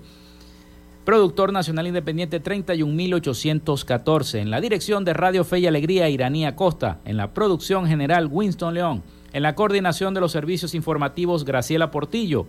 Productor 1.03 1.52
Nacional 1.52 1.88
Independiente 1.88 2.39
31814. 2.39 4.39
En 4.39 4.52
la 4.52 4.61
dirección 4.61 5.03
de 5.03 5.13
Radio 5.13 5.44
Fe 5.44 5.59
y 5.59 5.67
Alegría, 5.67 6.09
Iranía 6.09 6.55
Costa. 6.55 7.02
En 7.03 7.17
la 7.17 7.33
producción 7.33 7.88
general, 7.88 8.30
Winston 8.31 8.73
León. 8.73 9.03
En 9.33 9.44
la 9.44 9.55
coordinación 9.55 10.13
de 10.13 10.22
los 10.22 10.31
servicios 10.31 10.73
informativos, 10.75 11.44
Graciela 11.44 11.91
Portillo. 11.91 12.47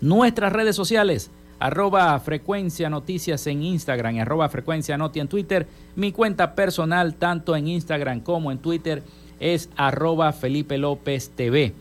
Nuestras 0.00 0.52
redes 0.52 0.76
sociales, 0.76 1.32
arroba 1.60 2.18
frecuencia 2.18 2.90
noticias 2.90 3.46
en 3.46 3.62
Instagram 3.62 4.16
y 4.16 4.20
arroba 4.20 4.48
frecuencia 4.48 4.98
noti 4.98 5.20
en 5.20 5.28
Twitter. 5.28 5.68
Mi 5.94 6.10
cuenta 6.10 6.56
personal, 6.56 7.14
tanto 7.14 7.54
en 7.54 7.68
Instagram 7.68 8.18
como 8.20 8.50
en 8.50 8.58
Twitter, 8.58 9.04
es 9.38 9.70
arroba 9.76 10.32
Felipe 10.32 10.78
López 10.78 11.30
TV. 11.36 11.74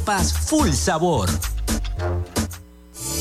full 0.31 0.71
sabor. 0.73 1.50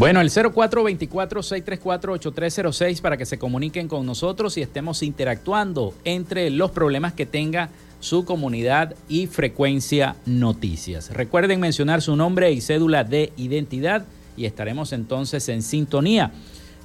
Bueno, 0.00 0.20
el 0.22 0.30
0424-634-8306 0.30 3.02
para 3.02 3.18
que 3.18 3.26
se 3.26 3.38
comuniquen 3.38 3.86
con 3.86 4.06
nosotros 4.06 4.56
y 4.56 4.62
estemos 4.62 5.02
interactuando 5.02 5.92
entre 6.04 6.48
los 6.48 6.70
problemas 6.70 7.12
que 7.12 7.26
tenga 7.26 7.68
su 7.98 8.24
comunidad 8.24 8.94
y 9.10 9.26
frecuencia 9.26 10.16
noticias. 10.24 11.12
Recuerden 11.12 11.60
mencionar 11.60 12.00
su 12.00 12.16
nombre 12.16 12.50
y 12.50 12.62
cédula 12.62 13.04
de 13.04 13.34
identidad 13.36 14.06
y 14.38 14.46
estaremos 14.46 14.94
entonces 14.94 15.46
en 15.50 15.60
sintonía. 15.60 16.32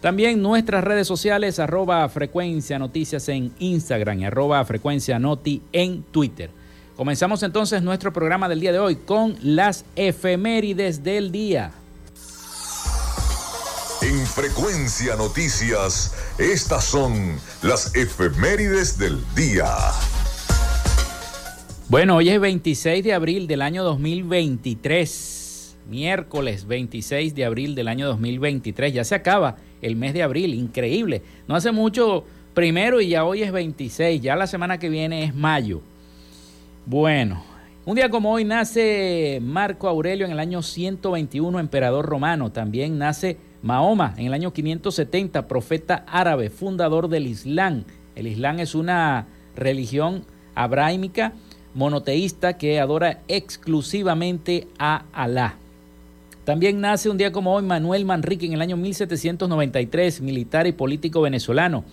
También 0.01 0.41
nuestras 0.41 0.83
redes 0.83 1.07
sociales, 1.07 1.57
arroba 1.59 2.09
frecuencia 2.09 2.77
noticias 2.77 3.29
en 3.29 3.53
Instagram 3.59 4.19
y 4.19 4.25
arroba 4.25 4.65
frecuencia 4.65 5.19
noti 5.19 5.61
en 5.71 6.03
Twitter. 6.03 6.49
Comenzamos 6.97 7.43
entonces 7.43 7.81
nuestro 7.81 8.11
programa 8.11 8.49
del 8.49 8.59
día 8.59 8.73
de 8.73 8.79
hoy 8.79 8.97
con 8.97 9.37
las 9.41 9.85
efemérides 9.95 11.01
del 11.01 11.31
día. 11.31 11.71
En 14.37 14.43
Frecuencia 14.43 15.15
Noticias, 15.15 16.13
estas 16.37 16.83
son 16.83 17.37
las 17.61 17.95
efemérides 17.95 18.97
del 18.97 19.17
día. 19.35 19.65
Bueno, 21.87 22.17
hoy 22.17 22.29
es 22.29 22.39
26 22.39 23.03
de 23.03 23.13
abril 23.13 23.47
del 23.47 23.61
año 23.61 23.83
2023, 23.83 25.77
miércoles 25.89 26.67
26 26.67 27.35
de 27.35 27.45
abril 27.45 27.75
del 27.75 27.87
año 27.87 28.07
2023, 28.07 28.93
ya 28.93 29.03
se 29.03 29.15
acaba 29.15 29.57
el 29.81 29.95
mes 29.95 30.13
de 30.13 30.23
abril, 30.23 30.53
increíble. 30.53 31.21
No 31.47 31.55
hace 31.55 31.71
mucho 31.71 32.25
primero 32.53 32.99
y 33.01 33.09
ya 33.09 33.25
hoy 33.25 33.43
es 33.43 33.51
26, 33.51 34.21
ya 34.21 34.35
la 34.35 34.47
semana 34.47 34.79
que 34.79 34.89
viene 34.89 35.23
es 35.23 35.35
mayo. 35.35 35.81
Bueno, 36.85 37.43
un 37.85 37.95
día 37.95 38.09
como 38.09 38.31
hoy 38.33 38.43
nace 38.43 39.39
Marco 39.41 39.87
Aurelio 39.87 40.25
en 40.25 40.31
el 40.31 40.39
año 40.39 40.61
121, 40.61 41.59
emperador 41.59 42.05
romano, 42.05 42.51
también 42.51 42.97
nace 42.97 43.37
Mahoma, 43.65 44.13
en 44.17 44.27
el 44.27 44.33
año 44.35 44.53
570, 44.53 45.47
profeta 45.47 46.05
árabe, 46.07 46.51
fundador 46.51 47.09
del 47.09 47.25
Islam. 47.25 47.83
El 48.15 48.27
Islam 48.27 48.59
es 48.59 48.75
una 48.75 49.25
religión 49.55 50.23
abrahámica 50.53 51.33
monoteísta 51.73 52.59
que 52.59 52.79
adora 52.79 53.23
exclusivamente 53.27 54.67
a 54.77 55.05
Alá. 55.11 55.55
También 56.43 56.79
nace 56.79 57.09
un 57.09 57.17
día 57.17 57.31
como 57.31 57.55
hoy 57.55 57.63
Manuel 57.63 58.05
Manrique 58.05 58.45
en 58.45 58.53
el 58.53 58.61
año 58.61 58.77
1793, 58.77 60.21
militar 60.21 60.67
y 60.67 60.71
político 60.71 61.21
venezolano. 61.21 61.85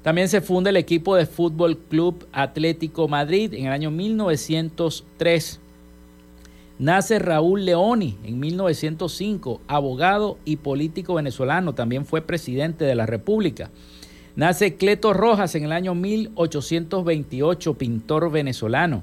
También 0.00 0.28
se 0.28 0.40
funda 0.40 0.70
el 0.70 0.76
equipo 0.76 1.16
de 1.16 1.26
Fútbol 1.26 1.76
Club 1.76 2.26
Atlético 2.32 3.08
Madrid 3.08 3.52
en 3.52 3.66
el 3.66 3.72
año 3.72 3.90
1903. 3.90 5.60
Nace 6.78 7.18
Raúl 7.18 7.64
Leoni 7.64 8.18
en 8.22 8.38
1905, 8.38 9.62
abogado 9.66 10.36
y 10.44 10.56
político 10.56 11.14
venezolano, 11.14 11.74
también 11.74 12.04
fue 12.04 12.20
presidente 12.20 12.84
de 12.84 12.94
la 12.94 13.06
República. 13.06 13.70
Nace 14.36 14.76
Cleto 14.76 15.14
Rojas 15.14 15.54
en 15.54 15.64
el 15.64 15.72
año 15.72 15.94
1828, 15.94 17.74
pintor 17.74 18.30
venezolano. 18.30 19.02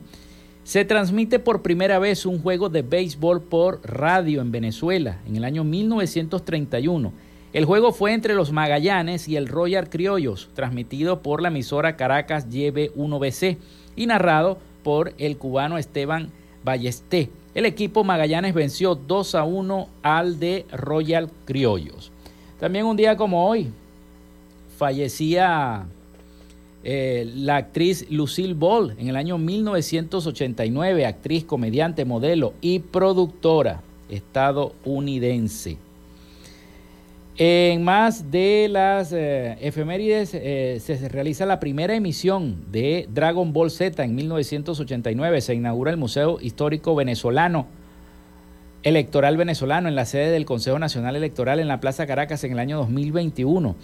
Se 0.63 0.85
transmite 0.85 1.39
por 1.39 1.63
primera 1.63 1.97
vez 1.97 2.27
un 2.27 2.39
juego 2.43 2.69
de 2.69 2.83
béisbol 2.83 3.41
por 3.41 3.81
radio 3.83 4.41
en 4.41 4.51
Venezuela 4.51 5.17
en 5.27 5.35
el 5.35 5.43
año 5.43 5.63
1931. 5.63 7.11
El 7.53 7.65
juego 7.65 7.91
fue 7.91 8.13
entre 8.13 8.35
los 8.35 8.51
Magallanes 8.51 9.27
y 9.27 9.35
el 9.35 9.47
Royal 9.47 9.89
Criollos, 9.89 10.51
transmitido 10.53 11.23
por 11.23 11.41
la 11.41 11.47
emisora 11.47 11.97
Caracas 11.97 12.49
Lleve 12.49 12.93
1BC 12.93 13.57
y 13.95 14.05
narrado 14.05 14.59
por 14.83 15.15
el 15.17 15.37
cubano 15.37 15.79
Esteban 15.79 16.29
Ballesté. 16.63 17.31
El 17.55 17.65
equipo 17.65 18.03
Magallanes 18.03 18.53
venció 18.53 18.95
2 18.95 19.35
a 19.35 19.43
1 19.43 19.89
al 20.01 20.39
de 20.39 20.65
Royal 20.71 21.29
Criollos. 21.45 22.11
También 22.59 22.85
un 22.85 22.97
día 22.97 23.15
como 23.15 23.47
hoy 23.47 23.69
fallecía 24.77 25.85
eh, 26.83 27.31
la 27.35 27.57
actriz 27.57 28.09
Lucille 28.09 28.55
Ball 28.55 28.95
en 28.97 29.07
el 29.07 29.15
año 29.15 29.37
1989, 29.37 31.05
actriz, 31.05 31.43
comediante, 31.45 32.05
modelo 32.05 32.53
y 32.59 32.79
productora 32.79 33.81
estadounidense. 34.09 35.77
En 37.35 37.83
más 37.83 38.29
de 38.29 38.67
las 38.69 39.11
eh, 39.11 39.57
efemérides 39.59 40.35
eh, 40.35 40.77
se 40.79 41.09
realiza 41.09 41.47
la 41.47 41.59
primera 41.59 41.95
emisión 41.95 42.71
de 42.71 43.07
Dragon 43.11 43.53
Ball 43.53 43.71
Z 43.71 44.03
en 44.03 44.13
1989. 44.13 45.41
Se 45.41 45.55
inaugura 45.55 45.89
el 45.89 45.97
Museo 45.97 46.37
Histórico 46.39 46.93
Venezolano, 46.93 47.65
Electoral 48.83 49.35
Venezolano, 49.37 49.89
en 49.89 49.95
la 49.95 50.05
sede 50.05 50.29
del 50.29 50.45
Consejo 50.45 50.77
Nacional 50.77 51.15
Electoral 51.15 51.59
en 51.59 51.67
la 51.67 51.79
Plaza 51.79 52.05
Caracas 52.05 52.43
en 52.43 52.51
el 52.51 52.59
año 52.59 52.77
2021. 52.77 53.75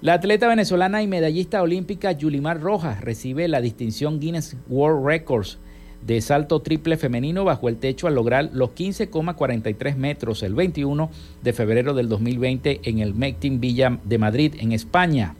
La 0.00 0.14
atleta 0.14 0.48
venezolana 0.48 1.00
y 1.00 1.06
medallista 1.06 1.62
olímpica 1.62 2.10
Yulimar 2.10 2.60
Rojas 2.60 3.00
recibe 3.02 3.46
la 3.46 3.60
distinción 3.60 4.18
Guinness 4.18 4.56
World 4.68 5.06
Records 5.06 5.58
de 6.02 6.20
salto 6.20 6.60
triple 6.60 6.96
femenino 6.96 7.44
bajo 7.44 7.68
el 7.68 7.76
techo 7.76 8.06
al 8.06 8.14
lograr 8.14 8.50
los 8.52 8.70
15,43 8.70 9.96
metros 9.96 10.42
el 10.42 10.54
21 10.54 11.10
de 11.42 11.52
febrero 11.52 11.94
del 11.94 12.08
2020 12.08 12.80
en 12.84 12.98
el 13.00 13.14
Mectin 13.14 13.60
Villa 13.60 13.98
de 14.04 14.18
Madrid, 14.18 14.54
en 14.58 14.72
España. 14.72 15.34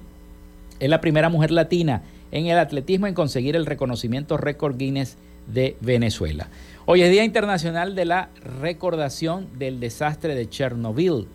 Es 0.81 0.91
la 0.91 1.01
primera 1.01 1.29
mujer 1.29 1.51
latina 1.51 2.03
en 2.33 2.47
el 2.47 2.59
atletismo 2.59 3.07
en 3.07 3.15
conseguir 3.15 3.57
el 3.57 3.67
reconocimiento 3.67 4.37
récord 4.37 4.77
Guinness 4.77 5.17
de 5.47 5.77
Venezuela. 5.81 6.49
Hoy 6.85 7.03
es 7.03 7.11
Día 7.11 7.25
Internacional 7.25 7.95
de 7.95 8.05
la 8.05 8.31
Recordación 8.61 9.49
del 9.59 9.81
Desastre 9.81 10.35
de 10.35 10.49
Chernobyl. 10.49 11.27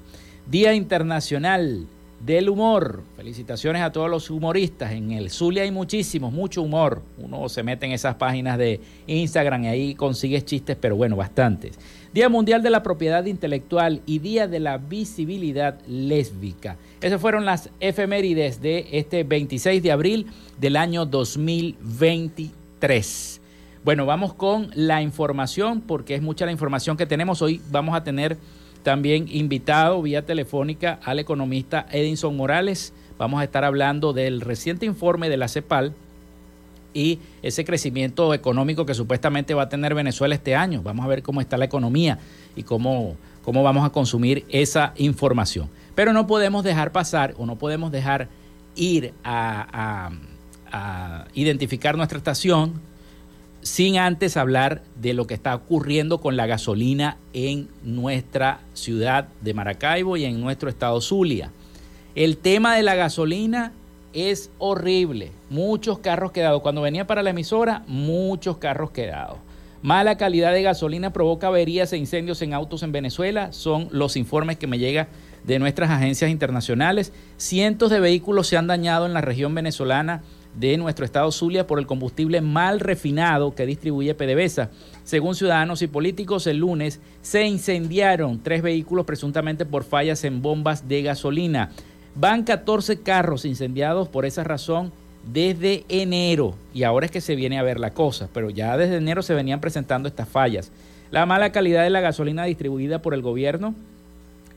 Día 0.48 0.74
Internacional 0.74 1.88
del 2.26 2.50
humor. 2.50 3.04
Felicitaciones 3.16 3.82
a 3.82 3.92
todos 3.92 4.10
los 4.10 4.30
humoristas. 4.30 4.92
En 4.92 5.12
el 5.12 5.30
Zulia 5.30 5.64
hay 5.64 5.72
muchísimos, 5.72 6.32
mucho 6.32 6.62
humor. 6.62 7.02
Uno 7.18 7.50
se 7.50 7.64
mete 7.64 7.86
en 7.86 7.94
esas 7.94 8.16
páginas 8.16 8.58
de 8.58 8.80
Instagram 9.08 9.64
y 9.66 9.68
ahí 9.68 9.96
consigues 9.96 10.46
chistes, 10.46 10.78
pero 10.80 10.96
bueno, 10.96 11.16
bastantes. 11.16 11.78
Día 12.14 12.30
Mundial 12.30 12.62
de 12.62 12.70
la 12.70 12.84
Propiedad 12.84 13.26
Intelectual 13.26 14.02
y 14.06 14.20
Día 14.20 14.48
de 14.48 14.60
la 14.60 14.78
Visibilidad 14.78 15.80
Lésbica. 15.88 16.78
Esas 17.00 17.22
fueron 17.22 17.46
las 17.46 17.70
efemérides 17.80 18.62
de 18.62 18.88
este 18.92 19.24
26 19.24 19.82
de 19.82 19.92
abril 19.92 20.28
del 20.60 20.76
año 20.76 21.06
2023. 21.06 23.42
Bueno, 23.84 24.06
vamos 24.06 24.36
con 24.36 24.70
la 24.76 25.02
información 25.02 25.82
porque 25.82 26.14
es 26.14 26.22
mucha 26.22 26.46
la 26.46 26.52
información 26.52 26.98
que 26.98 27.08
tenemos. 27.08 27.42
Hoy 27.42 27.60
vamos 27.72 27.96
a 27.96 28.04
tener 28.04 28.38
también 28.84 29.28
invitado 29.30 30.02
vía 30.02 30.26
telefónica 30.26 31.00
al 31.04 31.20
economista 31.20 31.86
Edinson 31.92 32.36
Morales. 32.36 32.94
Vamos 33.18 33.42
a 33.42 33.44
estar 33.44 33.64
hablando 33.64 34.14
del 34.14 34.42
reciente 34.42 34.86
informe 34.86 35.30
de 35.30 35.38
la 35.38 35.48
CEPAL 35.48 35.94
y 36.94 37.20
ese 37.42 37.64
crecimiento 37.64 38.34
económico 38.34 38.86
que 38.86 38.94
supuestamente 38.94 39.54
va 39.54 39.64
a 39.64 39.70
tener 39.70 39.94
Venezuela 39.94 40.36
este 40.36 40.56
año. 40.56 40.82
Vamos 40.82 41.06
a 41.06 41.08
ver 41.08 41.24
cómo 41.24 41.42
está 41.42 41.58
la 41.58 41.66
economía 41.66 42.20
y 42.56 42.64
cómo, 42.64 43.16
cómo 43.44 43.64
vamos 43.64 43.86
a 43.86 43.92
consumir 43.92 44.46
esa 44.50 44.94
información. 44.98 45.70
Pero 45.96 46.14
no 46.14 46.28
podemos 46.28 46.64
dejar 46.64 46.92
pasar 46.92 47.34
o 47.38 47.46
no 47.46 47.58
podemos 47.58 47.92
dejar 47.92 48.28
ir 48.76 49.14
a, 49.24 50.12
a 50.72 51.26
identificar 51.34 51.96
nuestra 51.96 52.18
estación 52.18 52.91
sin 53.62 53.98
antes 53.98 54.38
hablar 54.38 54.82
de 54.96 55.14
lo 55.14 55.28
que 55.28 55.34
está 55.34 55.56
ocurriendo 55.56 56.20
con 56.20 56.36
la 56.36 56.48
gasolina 56.48 57.18
en 57.34 57.68
nuestra 57.84 58.62
ciudad 58.74 59.28
de 59.42 59.54
Maracaibo 59.54 60.18
y 60.18 60.26
en 60.26 60.42
nuestro 60.42 60.70
estado 60.70 61.00
Zulia. 61.02 61.52
El 62.16 62.38
tema 62.38 62.76
de 62.76 62.84
la 62.84 62.96
gasolina 62.96 63.72
es 64.14 64.50
horrible. 64.58 65.32
Muchos 65.50 66.00
carros 66.00 66.32
quedados. 66.32 66.62
Cuando 66.62 66.82
venía 66.82 67.08
para 67.08 67.24
la 67.24 67.30
emisora, 67.30 67.84
muchos 67.88 68.58
carros 68.58 68.92
quedados. 68.92 69.38
Mala 69.82 70.18
calidad 70.18 70.54
de 70.54 70.62
gasolina 70.62 71.12
provoca 71.12 71.48
averías 71.48 71.92
e 71.94 71.98
incendios 71.98 72.42
en 72.42 72.54
autos 72.54 72.84
en 72.84 72.92
Venezuela. 72.92 73.52
Son 73.52 73.88
los 73.92 74.16
informes 74.16 74.58
que 74.58 74.68
me 74.68 74.78
llegan 74.78 75.08
de 75.44 75.58
nuestras 75.58 75.90
agencias 75.90 76.30
internacionales. 76.30 77.14
Cientos 77.38 77.90
de 77.90 78.00
vehículos 78.00 78.48
se 78.48 78.58
han 78.58 78.68
dañado 78.68 79.06
en 79.06 79.14
la 79.14 79.22
región 79.22 79.56
venezolana 79.56 80.22
de 80.56 80.78
nuestro 80.78 81.06
estado 81.06 81.32
Zulia 81.32 81.68
por 81.68 81.80
el 81.80 81.88
combustible 81.88 82.42
mal 82.42 82.80
refinado 82.80 83.56
que 83.56 83.66
distribuye 83.66 84.16
PDVSA. 84.16 84.70
Según 85.04 85.36
ciudadanos 85.36 85.82
y 85.82 85.88
políticos, 85.88 86.48
el 86.48 86.58
lunes 86.58 87.00
se 87.22 87.46
incendiaron 87.46 88.42
tres 88.44 88.62
vehículos 88.62 89.06
presuntamente 89.06 89.66
por 89.66 89.84
fallas 89.84 90.24
en 90.24 90.42
bombas 90.42 90.88
de 90.88 91.02
gasolina. 91.02 91.72
Van 92.16 92.44
14 92.44 93.02
carros 93.02 93.46
incendiados 93.46 94.10
por 94.10 94.26
esa 94.26 94.44
razón 94.44 94.92
desde 95.32 95.86
enero 95.88 96.56
y 96.74 96.84
ahora 96.84 97.06
es 97.06 97.12
que 97.12 97.22
se 97.22 97.36
viene 97.36 97.60
a 97.60 97.64
ver 97.64 97.80
la 97.80 97.92
cosa, 97.92 98.28
pero 98.34 98.50
ya 98.50 98.76
desde 98.76 98.98
enero 98.98 99.22
se 99.22 99.34
venían 99.34 99.62
presentando 99.62 100.10
estas 100.10 100.28
fallas. 100.28 100.72
La 101.12 101.26
mala 101.26 101.52
calidad 101.52 101.84
de 101.84 101.90
la 101.90 102.02
gasolina 102.02 102.46
distribuida 102.46 103.02
por 103.02 103.14
el 103.14 103.22
gobierno 103.22 103.76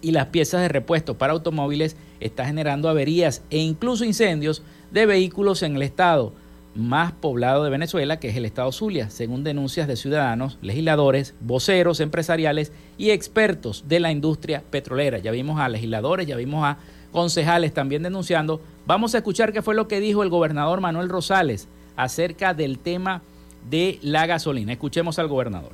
y 0.01 0.13
las 0.13 0.27
piezas 0.27 0.61
de 0.61 0.69
repuesto 0.69 1.17
para 1.17 1.33
automóviles 1.33 1.97
está 2.21 2.45
generando 2.45 2.89
averías 2.89 3.43
e 3.51 3.59
incluso 3.59 4.05
incendios 4.05 4.63
de 4.91 5.07
vehículos 5.07 5.62
en 5.62 5.76
el 5.76 5.83
estado 5.83 6.33
más 6.75 7.12
poblado 7.12 7.64
de 7.64 7.71
Venezuela, 7.71 8.19
que 8.19 8.29
es 8.29 8.37
el 8.37 8.45
estado 8.45 8.73
Zulia, 8.73 9.11
según 9.11 9.45
denuncias 9.45 9.87
de 9.87 9.97
ciudadanos, 9.97 10.59
legisladores, 10.61 11.35
voceros 11.41 12.00
empresariales 12.00 12.73
y 12.99 13.11
expertos 13.11 13.85
de 13.87 14.00
la 14.00 14.11
industria 14.11 14.62
petrolera. 14.71 15.19
Ya 15.19 15.31
vimos 15.31 15.61
a 15.61 15.69
legisladores, 15.69 16.26
ya 16.26 16.37
vimos 16.37 16.64
a 16.64 16.79
concejales 17.12 17.73
también 17.73 18.03
denunciando. 18.03 18.61
Vamos 18.87 19.14
a 19.14 19.19
escuchar 19.19 19.53
qué 19.53 19.62
fue 19.62 19.75
lo 19.75 19.87
que 19.87 20.00
dijo 20.00 20.23
el 20.23 20.31
gobernador 20.31 20.81
Manuel 20.81 21.09
Rosales 21.09 21.69
acerca 21.97 22.55
del 22.55 22.79
tema 22.79 23.23
de 23.71 23.99
la 24.03 24.26
gasolina. 24.26 24.73
Escuchemos 24.73 25.19
al 25.19 25.29
gobernador. 25.29 25.73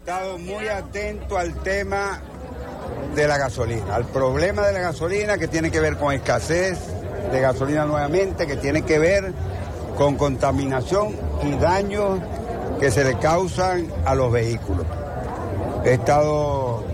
Estado 0.00 0.38
muy 0.38 0.68
atento 0.68 1.36
al 1.36 1.62
tema 1.62 2.20
de 3.14 3.28
la 3.28 3.38
gasolina, 3.38 3.94
al 3.94 4.04
problema 4.06 4.66
de 4.66 4.72
la 4.72 4.80
gasolina 4.80 5.38
que 5.38 5.48
tiene 5.48 5.70
que 5.70 5.80
ver 5.80 5.96
con 5.96 6.12
escasez 6.12 6.78
de 7.32 7.40
gasolina 7.40 7.84
nuevamente, 7.84 8.46
que 8.46 8.56
tiene 8.56 8.82
que 8.82 8.98
ver 8.98 9.32
con 9.96 10.16
contaminación 10.16 11.16
y 11.42 11.52
daños 11.52 12.20
que 12.80 12.90
se 12.90 13.04
le 13.04 13.18
causan 13.18 13.88
a 14.04 14.14
los 14.14 14.32
vehículos. 14.32 14.86
He 15.84 15.94
estado 15.94 16.84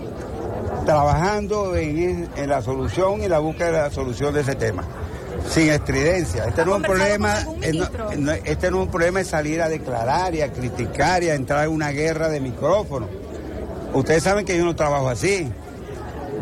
trabajando 0.84 1.76
en, 1.76 2.28
la 2.46 2.62
solución 2.62 3.22
y 3.22 3.28
la 3.28 3.38
búsqueda 3.38 3.66
de 3.66 3.72
la 3.72 3.90
solución 3.90 4.34
de 4.34 4.40
ese 4.40 4.54
tema. 4.54 4.84
Sin 5.48 5.70
estridencia. 5.70 6.44
Este 6.44 6.64
no 6.64 6.72
es 6.72 6.76
un 6.78 6.82
problema, 6.82 7.38
eh, 7.62 7.80
este 8.44 8.70
no 8.70 8.78
es 8.78 8.86
un 8.86 8.90
problema 8.90 9.20
de 9.20 9.24
salir 9.24 9.62
a 9.62 9.68
declarar 9.68 10.34
y 10.34 10.42
a 10.42 10.52
criticar 10.52 11.22
y 11.22 11.30
a 11.30 11.34
entrar 11.34 11.64
en 11.64 11.72
una 11.72 11.90
guerra 11.90 12.28
de 12.28 12.40
micrófono. 12.40 13.08
Ustedes 13.94 14.22
saben 14.22 14.44
que 14.44 14.56
yo 14.56 14.64
no 14.64 14.76
trabajo 14.76 15.08
así. 15.08 15.50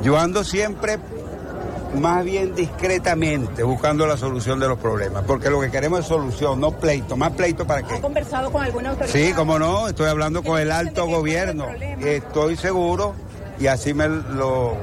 Yo 0.02 0.18
ando 0.18 0.44
siempre 0.44 0.98
más 1.94 2.24
bien 2.24 2.54
discretamente 2.54 3.62
buscando 3.62 4.06
la 4.06 4.16
solución 4.16 4.60
de 4.60 4.68
los 4.68 4.78
problemas, 4.78 5.24
porque 5.24 5.50
lo 5.50 5.60
que 5.60 5.70
queremos 5.70 6.00
es 6.00 6.06
solución, 6.06 6.60
no 6.60 6.72
pleito, 6.72 7.16
más 7.16 7.32
pleito 7.32 7.66
para 7.66 7.82
qué. 7.82 7.94
¿Ha 7.96 8.00
conversado 8.00 8.52
con 8.52 8.62
alguna 8.62 8.90
autoridad? 8.90 9.12
Sí, 9.12 9.32
como 9.32 9.58
no, 9.58 9.88
estoy 9.88 10.08
hablando 10.08 10.42
con 10.42 10.60
el 10.60 10.70
alto 10.70 11.06
gobierno, 11.06 11.66
estoy 12.00 12.56
seguro, 12.56 13.14
y 13.58 13.66
así 13.66 13.94
me 13.94 14.08
lo, 14.08 14.76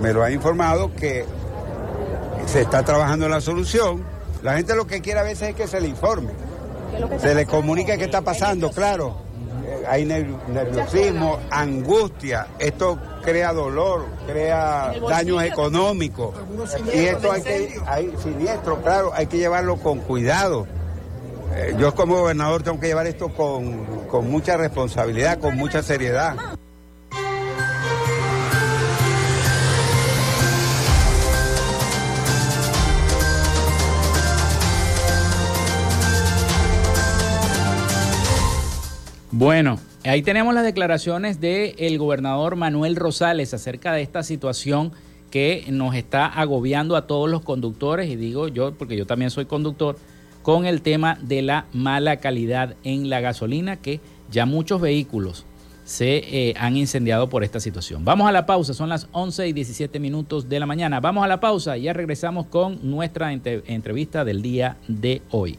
me 0.00 0.12
lo 0.12 0.22
ha 0.22 0.30
informado, 0.30 0.94
que 0.94 1.24
se 2.46 2.62
está 2.62 2.82
trabajando 2.82 3.26
en 3.26 3.32
la 3.32 3.40
solución. 3.40 4.02
La 4.42 4.54
gente 4.56 4.74
lo 4.74 4.86
que 4.86 5.00
quiere 5.00 5.20
a 5.20 5.24
veces 5.24 5.50
es 5.50 5.54
que 5.54 5.66
se 5.66 5.80
le 5.80 5.88
informe, 5.88 6.30
se 7.20 7.34
le 7.34 7.44
comunique 7.44 7.98
qué 7.98 8.04
está 8.04 8.22
pasando, 8.22 8.70
claro. 8.70 9.26
Hay 9.86 10.04
nerviosismo, 10.04 11.38
angustia, 11.50 12.46
esto 12.58 12.98
crea 13.22 13.52
dolor, 13.52 14.06
crea 14.26 14.92
daños 15.08 15.42
económicos. 15.42 16.34
Y 16.92 17.06
esto 17.06 17.32
hay 17.32 17.42
que, 17.42 17.80
hay 17.86 18.14
siniestro, 18.22 18.80
claro, 18.82 19.12
hay 19.14 19.26
que 19.26 19.38
llevarlo 19.38 19.76
con 19.76 20.00
cuidado. 20.00 20.66
Eh, 21.54 21.74
yo 21.78 21.94
como 21.94 22.16
gobernador 22.18 22.62
tengo 22.62 22.78
que 22.78 22.88
llevar 22.88 23.06
esto 23.06 23.28
con, 23.30 24.06
con 24.08 24.30
mucha 24.30 24.56
responsabilidad, 24.56 25.38
con 25.38 25.56
mucha 25.56 25.82
seriedad. 25.82 26.36
Bueno, 39.30 39.78
ahí 40.08 40.22
tenemos 40.22 40.54
las 40.54 40.64
declaraciones 40.64 41.40
del 41.40 41.98
gobernador 41.98 42.56
Manuel 42.56 42.96
Rosales 42.96 43.52
acerca 43.52 43.92
de 43.92 44.02
esta 44.02 44.22
situación 44.22 44.92
que 45.30 45.66
nos 45.68 45.94
está 45.94 46.26
agobiando 46.26 46.96
a 46.96 47.06
todos 47.06 47.28
los 47.28 47.42
conductores, 47.42 48.08
y 48.08 48.16
digo 48.16 48.48
yo, 48.48 48.72
porque 48.74 48.96
yo 48.96 49.06
también 49.06 49.30
soy 49.30 49.44
conductor, 49.44 49.96
con 50.42 50.64
el 50.64 50.80
tema 50.80 51.18
de 51.20 51.42
la 51.42 51.66
mala 51.72 52.16
calidad 52.16 52.76
en 52.84 53.10
la 53.10 53.20
gasolina, 53.20 53.76
que 53.76 54.00
ya 54.30 54.46
muchos 54.46 54.80
vehículos 54.80 55.44
se 55.84 56.48
eh, 56.48 56.54
han 56.58 56.76
incendiado 56.76 57.28
por 57.28 57.44
esta 57.44 57.60
situación. 57.60 58.04
Vamos 58.04 58.28
a 58.28 58.32
la 58.32 58.46
pausa, 58.46 58.74
son 58.74 58.88
las 58.88 59.08
11 59.12 59.48
y 59.48 59.52
17 59.52 59.98
minutos 60.00 60.48
de 60.48 60.60
la 60.60 60.66
mañana. 60.66 61.00
Vamos 61.00 61.24
a 61.24 61.28
la 61.28 61.40
pausa 61.40 61.76
y 61.76 61.82
ya 61.82 61.92
regresamos 61.92 62.46
con 62.46 62.78
nuestra 62.82 63.32
entrevista 63.32 64.24
del 64.24 64.42
día 64.42 64.76
de 64.86 65.22
hoy. 65.30 65.58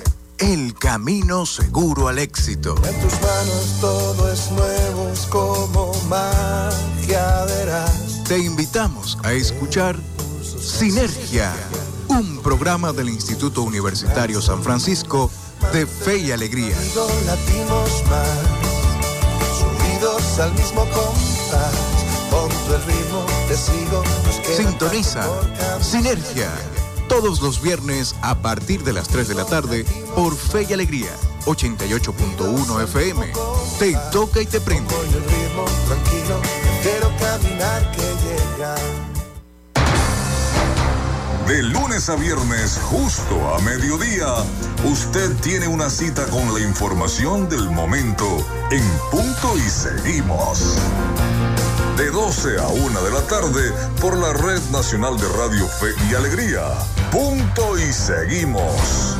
el 0.41 0.73
camino 0.73 1.45
seguro 1.45 2.07
al 2.07 2.17
éxito. 2.17 2.75
En 2.77 2.99
tus 2.99 3.13
manos 3.21 3.77
todo 3.79 4.31
es 4.31 4.49
nuevo, 4.51 5.11
como 5.29 5.93
magia 6.09 7.45
verás. 7.45 8.23
Te 8.27 8.39
invitamos 8.39 9.19
a 9.23 9.33
escuchar 9.33 9.95
Sinergia, 10.59 11.53
un 12.07 12.39
programa 12.39 12.91
del 12.91 13.09
Instituto 13.09 13.61
Universitario 13.61 14.41
San 14.41 14.63
Francisco 14.63 15.29
de 15.73 15.85
Fe 15.85 16.17
y 16.17 16.31
Alegría. 16.31 16.75
Latimos 17.25 18.03
más, 18.09 18.39
al 20.39 20.53
mismo 20.53 20.81
compás, 20.85 21.75
con 22.31 22.51
el 22.73 22.83
ritmo 22.85 23.25
te 23.47 23.55
sigo. 23.55 24.03
Sintoniza 24.57 25.23
Sinergia 25.81 26.49
todos 27.11 27.41
los 27.41 27.61
viernes 27.61 28.15
a 28.21 28.41
partir 28.41 28.85
de 28.85 28.93
las 28.93 29.09
3 29.09 29.27
de 29.27 29.35
la 29.35 29.43
tarde 29.43 29.83
por 30.15 30.33
Fe 30.33 30.65
y 30.69 30.71
Alegría, 30.71 31.09
88.1 31.43 32.83
FM. 32.85 33.33
Te 33.77 33.97
toca 34.13 34.41
y 34.41 34.45
te 34.45 34.61
prende. 34.61 34.95
De 41.47 41.63
lunes 41.63 42.07
a 42.07 42.15
viernes, 42.15 42.79
justo 42.83 43.55
a 43.55 43.59
mediodía, 43.59 44.33
usted 44.85 45.35
tiene 45.41 45.67
una 45.67 45.89
cita 45.89 46.25
con 46.27 46.53
la 46.53 46.61
información 46.61 47.49
del 47.49 47.69
momento 47.71 48.25
en 48.71 48.89
punto 49.11 49.57
y 49.57 49.69
seguimos 49.69 50.77
de 51.97 52.09
12 52.09 52.59
a 52.59 52.67
1 52.67 53.03
de 53.03 53.11
la 53.11 53.21
tarde 53.21 53.71
por 53.99 54.17
la 54.17 54.33
Red 54.33 54.61
Nacional 54.71 55.17
de 55.17 55.27
Radio 55.29 55.67
Fe 55.67 55.87
y 56.09 56.15
Alegría. 56.15 56.63
Punto 57.11 57.77
y 57.77 57.91
seguimos. 57.91 59.17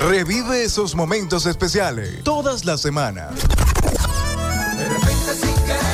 Revive 0.00 0.64
esos 0.64 0.94
momentos 0.94 1.46
especiales 1.46 2.22
todas 2.24 2.64
las 2.64 2.80
semanas. 2.80 3.32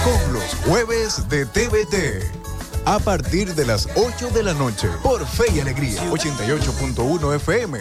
Con 0.05 0.33
los 0.33 0.55
jueves 0.67 1.29
de 1.29 1.47
TVT 1.47 2.39
a 2.85 2.99
partir 2.99 3.55
de 3.55 3.67
las 3.67 3.87
8 3.97 4.31
de 4.31 4.43
la 4.43 4.55
noche 4.55 4.89
por 5.03 5.27
Fe 5.27 5.45
y 5.55 5.61
Alegría 5.61 6.03
88.1 6.11 7.37
FM. 7.37 7.81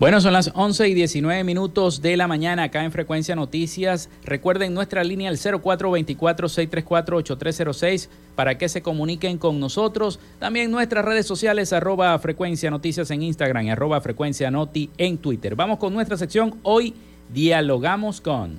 Bueno, 0.00 0.20
son 0.22 0.32
las 0.32 0.50
11 0.54 0.88
y 0.88 0.94
19 0.94 1.44
minutos 1.44 2.00
de 2.00 2.16
la 2.16 2.26
mañana 2.26 2.62
acá 2.62 2.82
en 2.84 2.90
Frecuencia 2.90 3.36
Noticias. 3.36 4.08
Recuerden 4.24 4.72
nuestra 4.72 5.04
línea 5.04 5.28
el 5.28 5.36
0424-634-8306 5.36 8.08
para 8.34 8.56
que 8.56 8.70
se 8.70 8.80
comuniquen 8.80 9.36
con 9.36 9.60
nosotros. 9.60 10.18
También 10.38 10.70
nuestras 10.70 11.04
redes 11.04 11.26
sociales 11.26 11.74
arroba 11.74 12.18
Frecuencia 12.18 12.70
Noticias 12.70 13.10
en 13.10 13.22
Instagram 13.22 13.66
y 13.66 13.72
arroba 13.72 14.00
Frecuencia 14.00 14.50
Noti 14.50 14.88
en 14.96 15.18
Twitter. 15.18 15.54
Vamos 15.54 15.78
con 15.78 15.92
nuestra 15.92 16.16
sección. 16.16 16.58
Hoy 16.62 16.94
dialogamos 17.28 18.22
con... 18.22 18.58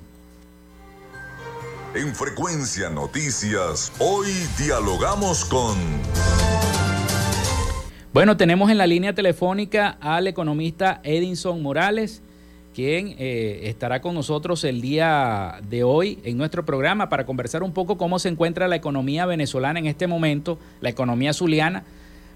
En 1.96 2.14
Frecuencia 2.14 2.88
Noticias, 2.88 3.90
hoy 3.98 4.28
dialogamos 4.56 5.44
con... 5.46 5.76
Bueno, 8.12 8.36
tenemos 8.36 8.70
en 8.70 8.76
la 8.76 8.86
línea 8.86 9.14
telefónica 9.14 9.96
al 9.98 10.26
economista 10.26 11.00
Edinson 11.02 11.62
Morales, 11.62 12.20
quien 12.74 13.14
eh, 13.18 13.60
estará 13.64 14.02
con 14.02 14.14
nosotros 14.14 14.64
el 14.64 14.82
día 14.82 15.62
de 15.70 15.82
hoy 15.82 16.18
en 16.22 16.36
nuestro 16.36 16.66
programa 16.66 17.08
para 17.08 17.24
conversar 17.24 17.62
un 17.62 17.72
poco 17.72 17.96
cómo 17.96 18.18
se 18.18 18.28
encuentra 18.28 18.68
la 18.68 18.76
economía 18.76 19.24
venezolana 19.24 19.78
en 19.78 19.86
este 19.86 20.08
momento, 20.08 20.58
la 20.82 20.90
economía 20.90 21.32
zuliana, 21.32 21.84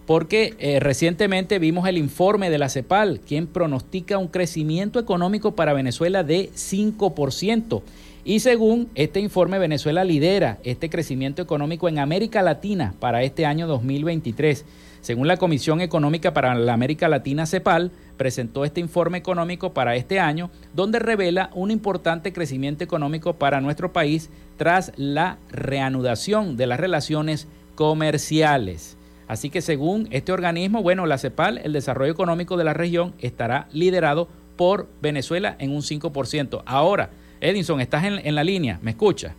porque 0.07 0.55
eh, 0.59 0.81
recientemente 0.81 1.59
vimos 1.59 1.87
el 1.87 1.99
informe 1.99 2.49
de 2.49 2.57
la 2.57 2.71
CEPAL, 2.71 3.21
quien 3.21 3.47
pronostica 3.47 4.17
un 4.17 4.29
crecimiento 4.29 4.99
económico 4.99 5.57
para 5.57 5.75
Venezuela 5.75 6.23
de 6.23 6.49
5%. 6.55 7.83
Y 8.25 8.41
según 8.41 8.89
este 8.95 9.21
informe, 9.21 9.59
Venezuela 9.59 10.05
lidera 10.05 10.59
este 10.65 10.89
crecimiento 10.89 11.43
económico 11.43 11.87
en 11.87 11.99
América 11.99 12.41
Latina 12.41 12.95
para 12.99 13.23
este 13.23 13.45
año 13.45 13.67
2023. 13.67 14.65
Según 15.07 15.29
la 15.29 15.37
Comisión 15.37 15.81
Económica 15.81 16.35
para 16.35 16.53
la 16.57 16.73
América 16.73 17.09
Latina, 17.09 17.47
CEPAL, 17.47 17.93
presentó 18.17 18.65
este 18.65 18.81
informe 18.81 19.19
económico 19.19 19.73
para 19.73 19.95
este 19.95 20.19
año, 20.19 20.51
donde 20.75 20.99
revela 20.99 21.51
un 21.55 21.71
importante 21.71 22.33
crecimiento 22.33 22.83
económico 22.83 23.35
para 23.35 23.61
nuestro 23.61 23.93
país 23.93 24.31
tras 24.57 24.91
la 24.97 25.39
reanudación 25.53 26.57
de 26.57 26.67
las 26.67 26.81
relaciones 26.81 27.47
comerciales. 27.77 28.97
Así 29.29 29.49
que 29.49 29.63
según 29.63 30.09
este 30.11 30.33
organismo, 30.33 30.83
bueno, 30.83 31.07
la 31.07 31.19
CEPAL, 31.19 31.59
el 31.59 31.73
desarrollo 31.73 32.11
económico 32.11 32.57
de 32.57 32.65
la 32.65 32.75
región 32.75 33.15
estará 33.21 33.69
liderado 33.71 34.27
por 34.57 34.89
Venezuela 35.01 35.55
en 35.61 35.71
un 35.71 35.83
5%. 35.83 36.65
Ahora, 36.67 37.11
Edinson, 37.41 37.81
estás 37.81 38.03
en, 38.03 38.27
en 38.27 38.35
la 38.35 38.43
línea, 38.43 38.81
¿me 38.83 38.91
escucha? 38.91 39.37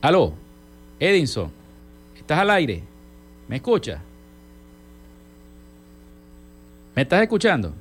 Aló, 0.00 0.32
Edinson. 0.98 1.57
¿Estás 2.28 2.40
al 2.40 2.50
aire? 2.50 2.82
¿Me 3.48 3.56
escucha? 3.56 4.02
¿Me 6.94 7.00
estás 7.00 7.22
escuchando? 7.22 7.72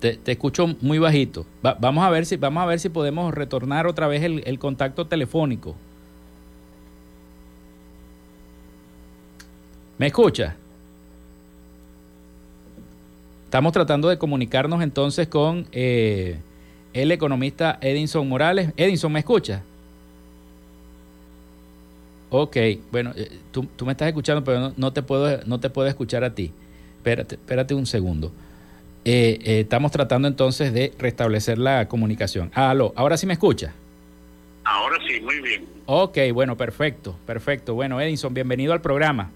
Te, 0.00 0.20
escucho 0.26 0.66
muy 0.82 0.98
bajito. 0.98 1.46
vamos 1.62 2.04
a 2.04 2.10
ver 2.10 2.26
si 2.26 2.36
vamos 2.36 2.62
a 2.62 2.66
ver 2.66 2.78
si 2.78 2.90
podemos 2.90 3.32
retornar 3.32 3.86
otra 3.86 4.06
vez 4.06 4.22
el, 4.22 4.42
el 4.44 4.58
contacto 4.58 5.06
telefónico. 5.06 5.74
¿Me 9.96 10.08
escucha? 10.08 10.56
Estamos 13.46 13.72
tratando 13.72 14.10
de 14.10 14.18
comunicarnos 14.18 14.82
entonces 14.82 15.26
con 15.26 15.66
eh, 15.72 16.38
el 16.92 17.10
economista 17.12 17.78
Edinson 17.80 18.28
Morales. 18.28 18.74
Edinson, 18.76 19.10
¿me 19.10 19.20
escucha? 19.20 19.62
Ok, 22.34 22.56
bueno, 22.90 23.12
eh, 23.14 23.30
tú, 23.50 23.68
me 23.84 23.92
estás 23.92 24.08
escuchando, 24.08 24.42
pero 24.42 24.72
no, 24.74 24.92
te 24.94 25.02
puedo, 25.02 25.42
no 25.44 25.60
te 25.60 25.68
puedo 25.68 25.86
escuchar 25.86 26.24
a 26.24 26.34
ti. 26.34 26.50
Espérate, 26.96 27.34
espérate 27.34 27.74
un 27.74 27.84
segundo. 27.84 28.32
Eh, 29.04 29.38
estamos 29.60 29.92
tratando 29.92 30.28
entonces 30.28 30.72
de 30.72 30.94
restablecer 30.98 31.58
la 31.58 31.88
comunicación. 31.88 32.50
Aló, 32.54 32.94
¿ahora 32.96 33.18
sí 33.18 33.26
me 33.26 33.34
escucha? 33.34 33.74
Ahora 34.64 34.96
sí, 35.06 35.20
muy 35.20 35.42
bien. 35.42 35.66
Ok, 35.84 36.16
bueno, 36.32 36.56
perfecto, 36.56 37.18
perfecto. 37.26 37.74
Bueno, 37.74 38.00
Edinson, 38.00 38.32
bienvenido 38.32 38.72
al 38.72 38.80
programa. 38.80 39.30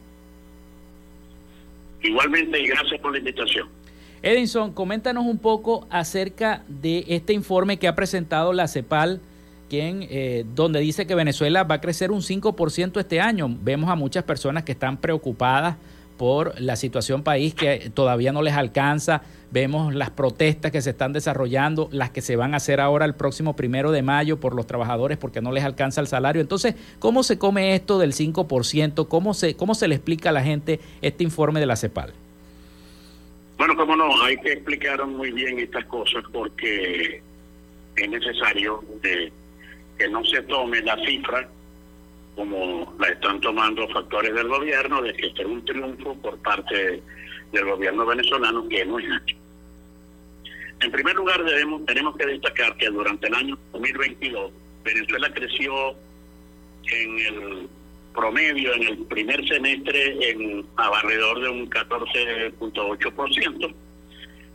Igualmente 2.03 2.59
y 2.59 2.67
gracias 2.67 2.99
por 3.03 3.13
la 3.13 3.19
invitación. 3.19 3.69
Edinson, 4.23 4.73
coméntanos 4.73 5.27
un 5.27 5.37
poco 5.37 5.87
acerca 5.91 6.65
de 6.67 7.05
este 7.09 7.35
informe 7.35 7.79
que 7.79 7.89
ha 7.89 7.95
presentado 7.95 8.55
la 8.55 8.69
CEPAL, 8.69 9.21
quien, 9.69 10.07
eh, 10.11 10.45
donde 10.55 10.81
dice 10.81 11.07
que 11.07 11.15
Venezuela 11.15 11.65
va 11.65 11.77
a 11.77 11.81
crecer 11.81 12.11
un 12.11 12.23
5% 12.23 13.01
este 13.01 13.21
año. 13.21 13.49
Vemos 13.63 13.91
a 13.91 13.95
muchas 13.95 14.25
personas 14.25 14.65
que 14.65 14.73
están 14.73 14.97
preocupadas 14.99 15.77
por 16.17 16.61
la 16.61 16.77
situación 16.77 17.23
país 17.23 17.55
que 17.55 17.91
todavía 17.93 18.33
no 18.33 18.43
les 18.43 18.55
alcanza. 18.55 19.23
Vemos 19.51 19.95
las 19.95 20.11
protestas 20.11 20.73
que 20.73 20.83
se 20.83 20.91
están 20.91 21.13
desarrollando, 21.13 21.89
las 21.93 22.11
que 22.11 22.21
se 22.21 22.37
van 22.37 22.55
a 22.55 22.57
hacer 22.57 22.81
ahora 22.81 23.05
el 23.05 23.15
próximo 23.15 23.55
primero 23.55 23.93
de 23.93 24.03
mayo 24.03 24.41
por 24.41 24.55
los 24.55 24.67
trabajadores 24.67 25.19
porque 25.19 25.41
no 25.41 25.53
les 25.53 25.65
alcanza 25.65 26.01
el 26.01 26.07
salario. 26.07 26.41
Entonces, 26.41 26.75
¿cómo 26.99 27.23
se 27.23 27.39
come 27.39 27.75
esto 27.75 27.99
del 27.99 28.13
5%? 28.13 29.09
¿Cómo 29.09 29.35
se, 29.35 29.57
cómo 29.57 29.75
se 29.75 29.89
le 29.89 29.95
explica 29.95 30.31
a 30.31 30.33
la 30.33 30.43
gente 30.43 30.81
este 31.03 31.23
informe 31.23 31.61
de 31.61 31.67
la 31.67 31.77
CEPAL? 31.77 32.13
Bueno, 33.59 33.75
cómo 33.77 33.97
no, 33.97 34.23
hay 34.23 34.37
que 34.39 34.53
explicar 34.53 35.05
muy 35.07 35.33
bien 35.33 35.59
estas 35.59 35.85
cosas 35.87 36.25
porque 36.33 37.23
es 37.97 38.11
necesario 38.11 38.85
que 39.99 40.09
no 40.09 40.25
se 40.25 40.43
tome 40.43 40.81
la 40.83 40.97
cifra 41.05 41.49
como 42.35 42.95
la 42.99 43.09
están 43.09 43.41
tomando 43.41 43.89
factores 43.89 44.35
del 44.35 44.49
gobierno, 44.49 45.01
de 45.01 45.15
que 45.15 45.29
este 45.29 45.43
es 45.43 45.49
un 45.49 45.65
triunfo 45.65 46.15
por 46.17 46.37
parte 46.39 47.03
del 47.53 47.65
gobierno 47.65 48.05
venezolano 48.05 48.69
que 48.69 48.85
no 48.85 48.99
es 48.99 49.07
hecho. 49.07 49.37
En 50.81 50.93
primer 50.93 51.17
lugar, 51.17 51.43
debemos, 51.43 51.87
tenemos 51.87 52.15
que 52.17 52.27
destacar 52.27 52.77
que 52.77 52.91
durante 52.91 53.29
el 53.29 53.35
año 53.35 53.59
2022 53.73 54.53
Venezuela 54.85 55.33
creció 55.33 55.97
en 56.93 57.19
el 57.21 57.69
promedio 58.15 58.75
en 58.75 58.83
el 58.85 58.99
primer 59.07 59.43
semestre 59.47 60.31
en 60.31 60.67
alrededor 60.77 61.41
de 61.41 61.49
un 61.51 61.71
14.8%, 61.71 63.75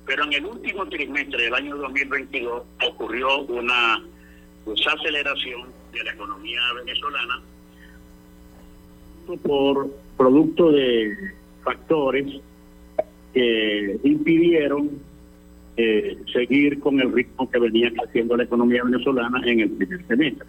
pero 0.05 0.23
en 0.23 0.33
el 0.33 0.45
último 0.45 0.85
trimestre 0.87 1.43
del 1.43 1.53
año 1.53 1.77
2022 1.77 2.63
ocurrió 2.87 3.41
una 3.43 4.01
desaceleración 4.65 5.69
de 5.93 6.03
la 6.03 6.11
economía 6.11 6.61
venezolana 6.75 7.41
por 9.43 9.89
producto 10.17 10.71
de 10.71 11.15
factores 11.63 12.41
que 13.33 13.99
impidieron 14.03 14.89
eh, 15.77 16.17
seguir 16.33 16.79
con 16.79 16.99
el 16.99 17.11
ritmo 17.13 17.49
que 17.49 17.59
venía 17.59 17.91
creciendo 17.91 18.35
la 18.35 18.43
economía 18.43 18.83
venezolana 18.83 19.41
en 19.45 19.61
el 19.61 19.69
primer 19.69 20.05
semestre. 20.05 20.47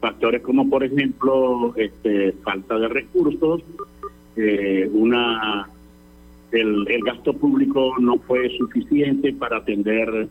Factores 0.00 0.42
como, 0.42 0.68
por 0.68 0.82
ejemplo, 0.82 1.74
este, 1.76 2.32
falta 2.42 2.78
de 2.78 2.88
recursos, 2.88 3.62
eh, 4.36 4.88
una 4.92 5.68
el, 6.50 6.86
el 6.88 7.02
gasto 7.02 7.32
público 7.34 7.94
no 8.00 8.18
fue 8.18 8.50
suficiente 8.58 9.32
para 9.32 9.58
atender 9.58 10.28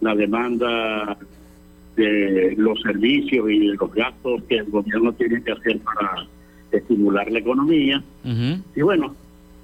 la 0.00 0.14
demanda 0.14 1.16
de 1.96 2.54
los 2.56 2.80
servicios 2.80 3.50
y 3.50 3.58
de 3.58 3.74
los 3.74 3.92
gastos 3.92 4.42
que 4.48 4.56
el 4.56 4.64
gobierno 4.70 5.12
tiene 5.12 5.42
que 5.42 5.52
hacer 5.52 5.78
para 5.80 6.26
estimular 6.70 7.30
la 7.30 7.38
economía. 7.38 8.02
Y 8.74 8.82
bueno, 8.82 9.14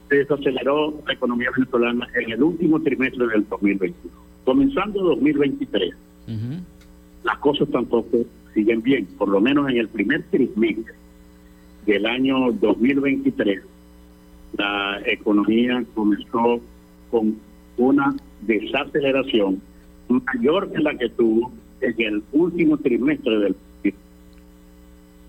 se 0.09 0.17
desaceleró 0.17 0.95
la 1.07 1.12
economía 1.12 1.51
venezolana 1.57 2.07
en 2.14 2.33
el 2.33 2.43
último 2.43 2.81
trimestre 2.81 3.27
del 3.29 3.47
2022. 3.49 4.12
Comenzando 4.45 5.03
2023, 5.03 5.95
las 7.25 7.38
cosas 7.38 7.69
tampoco 7.71 8.19
siguen 8.55 8.83
bien, 8.83 9.07
por 9.19 9.29
lo 9.29 9.41
menos 9.41 9.69
en 9.71 9.79
el 9.79 9.88
primer 9.88 10.23
trimestre 10.25 10.95
del 11.87 12.07
año 12.07 12.53
2023, 12.53 13.62
la 14.57 15.01
economía 15.07 15.83
comenzó 15.95 16.61
con 17.11 17.37
una 17.77 18.14
desaceleración 18.43 19.61
mayor 20.09 20.71
que 20.73 20.79
la 20.81 20.95
que 20.95 21.09
tuvo 21.11 21.53
en 21.81 22.01
el 22.01 22.23
último 22.33 22.77
trimestre 22.79 23.38
del 23.38 23.57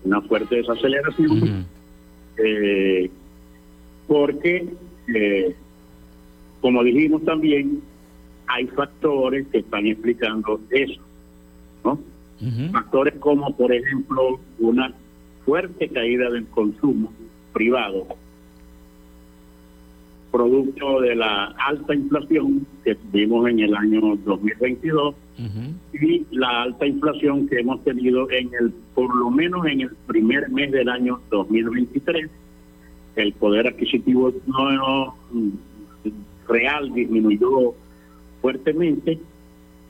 una 0.04 0.20
fuerte 0.22 0.56
desaceleración, 0.56 1.66
eh, 2.38 3.10
porque, 4.06 4.66
eh, 5.14 5.54
como 6.60 6.82
dijimos 6.82 7.24
también, 7.24 7.82
hay 8.46 8.66
factores 8.68 9.46
que 9.48 9.58
están 9.58 9.86
explicando 9.86 10.60
eso, 10.70 11.00
¿no? 11.84 12.00
Factores 12.72 13.14
como, 13.16 13.54
por 13.54 13.72
ejemplo, 13.72 14.40
una 14.58 14.94
fuerte 15.44 15.88
caída 15.88 16.30
del 16.30 16.46
consumo 16.46 17.12
privado, 17.52 18.06
producto 20.30 21.00
de 21.00 21.14
la 21.16 21.46
alta 21.66 21.94
inflación 21.94 22.66
que 22.84 22.94
tuvimos 22.94 23.48
en 23.48 23.60
el 23.60 23.74
año 23.74 24.16
2022 24.24 25.14
y 25.92 26.26
la 26.30 26.62
alta 26.62 26.86
inflación 26.86 27.48
que 27.48 27.60
hemos 27.60 27.82
tenido 27.82 28.30
en 28.30 28.50
el 28.60 28.72
por 28.94 29.14
lo 29.14 29.30
menos 29.30 29.66
en 29.66 29.82
el 29.82 29.90
primer 30.06 30.48
mes 30.50 30.70
del 30.70 30.88
año 30.88 31.20
2023 31.30 32.30
el 33.16 33.32
poder 33.34 33.66
adquisitivo 33.66 34.32
no, 34.46 35.14
real 36.46 36.92
disminuyó 36.92 37.74
fuertemente 38.40 39.18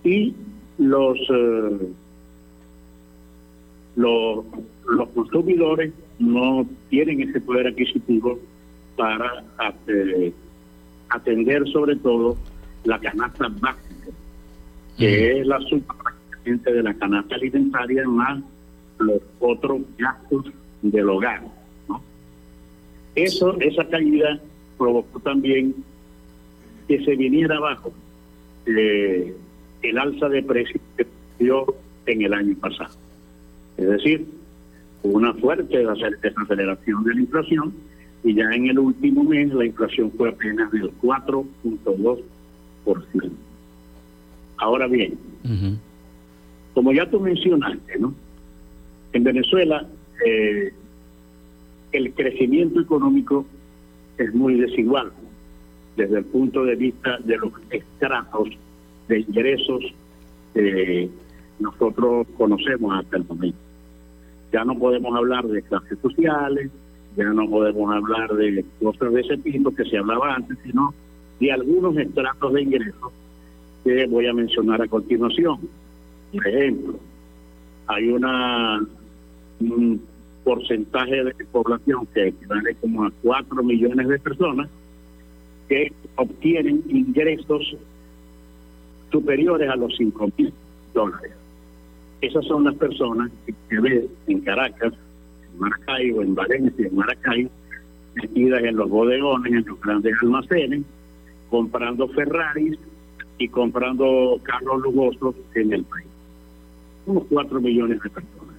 y 0.05 0.35
los 0.79 1.19
eh, 1.29 1.89
los 3.97 4.45
los 4.87 5.09
consumidores 5.11 5.93
no 6.19 6.67
tienen 6.89 7.21
ese 7.23 7.41
poder 7.41 7.69
adquisitivo 7.69 8.39
para 8.97 9.45
atender 11.09 11.69
sobre 11.69 11.97
todo 11.97 12.37
la 12.85 12.99
canasta 12.99 13.49
básica, 13.49 14.11
que 14.97 15.41
es 15.41 15.47
la 15.47 15.59
suma 15.61 15.95
de 16.45 16.83
la 16.83 16.95
canasta 16.95 17.35
alimentaria 17.35 18.07
más 18.09 18.43
los 18.99 19.21
otros 19.39 19.83
gastos 19.99 20.47
del 20.83 21.09
hogar. 21.09 21.43
¿no? 21.89 22.03
Eso, 23.15 23.59
esa 23.61 23.85
caída 23.89 24.41
provocó 24.79 25.21
también 25.21 25.75
que 26.89 27.05
se 27.05 27.15
viniera 27.17 27.57
abajo 27.57 27.93
eh, 28.67 29.35
el 29.83 29.99
alza 29.99 30.29
de 30.29 30.43
precios 30.43 30.83
que 30.97 31.07
dio 31.39 31.67
en 32.07 32.23
el 32.23 32.35
año 32.35 32.57
pasado. 32.57 32.95
Es 33.77 33.89
decir, 33.89 34.27
una 35.03 35.33
fuerte 35.35 35.79
desaceleración 36.23 37.05
de 37.05 37.15
la 37.15 37.21
inflación 37.21 37.75
y 38.23 38.35
ya 38.35 38.45
en 38.53 38.67
el 38.67 38.79
último 38.79 39.25
mes 39.25 39.53
la 39.53 39.65
inflación 39.65 40.13
fue 40.13 40.29
apenas 40.29 40.71
del 40.73 40.91
4.2%. 41.01 43.31
Ahora 44.59 44.87
bien, 44.87 45.19
como 46.75 46.93
ya 46.93 47.09
tú 47.09 47.21
mencionaste, 47.21 47.99
¿no? 47.99 48.15
En 49.13 49.25
Venezuela 49.25 49.87
eh, 50.25 50.73
el 51.93 52.13
crecimiento 52.13 52.81
económico 52.81 53.47
es 54.19 54.35
muy 54.35 54.61
desigual 54.61 55.11
desde 55.97 56.19
el 56.19 56.25
punto 56.27 56.65
de 56.65 56.77
vista 56.77 57.19
de 57.25 57.39
los 57.39 57.53
estratos 57.71 58.51
de 59.09 59.21
ingresos 59.21 59.83
que 60.55 61.09
nosotros 61.59 62.27
conocemos 62.37 62.99
hasta 62.99 63.17
el 63.17 63.25
momento. 63.25 63.59
Ya 64.53 64.65
no 64.65 64.79
podemos 64.79 65.17
hablar 65.17 65.47
de 65.47 65.63
clases 65.63 65.99
sociales, 66.01 66.71
ya 67.17 67.25
no 67.25 67.49
podemos 67.49 67.93
hablar 67.95 68.33
de 68.35 68.65
cosas 68.81 69.13
de 69.13 69.21
ese 69.21 69.39
tipo 69.39 69.75
que 69.75 69.85
se 69.85 69.99
hablaba 69.99 70.35
antes, 70.35 70.57
sino 70.65 70.95
de 71.41 71.53
algunos 71.53 71.97
estratos 71.97 72.53
de 72.53 72.63
ingresos 72.63 73.13
que 73.85 74.07
voy 74.07 74.27
a 74.27 74.33
mencionar 74.33 74.83
a 74.83 74.89
continuación. 74.89 75.59
Por 76.33 76.47
ejemplo, 76.47 76.95
hay 77.87 78.09
una 78.09 78.81
un 79.61 80.01
porcentaje 80.45 81.25
de 81.25 81.35
población 81.53 82.07
que 82.15 82.29
equivale 82.29 82.75
como 82.77 83.05
a 83.05 83.13
4 83.23 83.63
millones 83.63 84.09
de 84.09 84.19
personas 84.19 84.69
que 85.69 85.93
obtienen 86.17 86.83
ingresos 86.89 87.77
superiores 89.13 89.69
a 89.69 89.77
los 89.77 89.95
5 89.97 90.31
mil 90.37 90.53
dólares. 90.95 91.33
Esas 92.21 92.45
son 92.47 92.65
las 92.65 92.75
personas 92.75 93.31
que 93.47 93.55
se 93.69 93.81
ven 93.81 94.09
en 94.27 94.41
Caracas, 94.41 94.93
Maracaibo, 95.59 96.23
en 96.23 96.35
Valencia, 96.35 96.87
en 96.87 96.95
Maracay, 96.95 97.49
metidas 98.15 98.63
en 98.63 98.77
los 98.77 98.89
bodegones, 98.89 99.53
en 99.53 99.65
los 99.67 99.81
grandes 99.81 100.15
almacenes, 100.23 100.83
comprando 101.49 102.09
Ferraris 102.09 102.79
y 103.39 103.49
comprando 103.49 104.39
carros 104.43 104.83
lujosos 104.83 105.35
en 105.55 105.73
el 105.73 105.85
país. 105.85 106.07
Unos 107.07 107.25
4 107.29 107.61
millones 107.61 108.01
de 108.03 108.11
personas. 108.11 108.57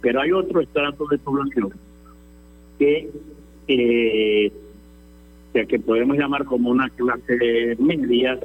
Pero 0.00 0.20
hay 0.20 0.32
otro 0.32 0.60
estrato 0.60 1.06
de 1.06 1.18
población 1.18 1.72
que, 2.78 3.10
eh, 3.68 4.52
que 5.52 5.78
podemos 5.78 6.16
llamar 6.16 6.44
como 6.44 6.70
una 6.70 6.88
clase 6.90 7.76
media, 7.78 8.38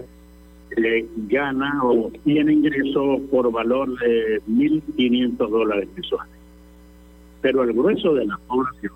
gana 1.30 1.80
o 1.84 2.12
tiene 2.24 2.54
ingresos 2.54 3.22
por 3.32 3.52
valor 3.52 3.98
de 4.00 4.42
1.500 4.48 5.50
dólares 5.50 5.90
mensuales. 5.96 6.37
Pero 7.42 7.64
el 7.64 7.74
grueso 7.74 8.14
de 8.14 8.26
la 8.26 8.38
población, 8.48 8.94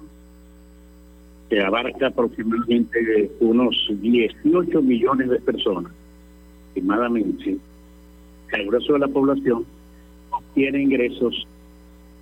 que 1.50 1.62
abarca 1.62 2.08
aproximadamente 2.08 3.32
unos 3.40 3.76
18 4.02 4.82
millones 4.82 5.30
de 5.30 5.40
personas, 5.40 5.92
estimadamente, 6.70 7.58
el 8.54 8.68
grueso 8.68 8.94
de 8.94 9.00
la 9.00 9.08
población 9.08 9.66
tiene 10.54 10.82
ingresos 10.82 11.48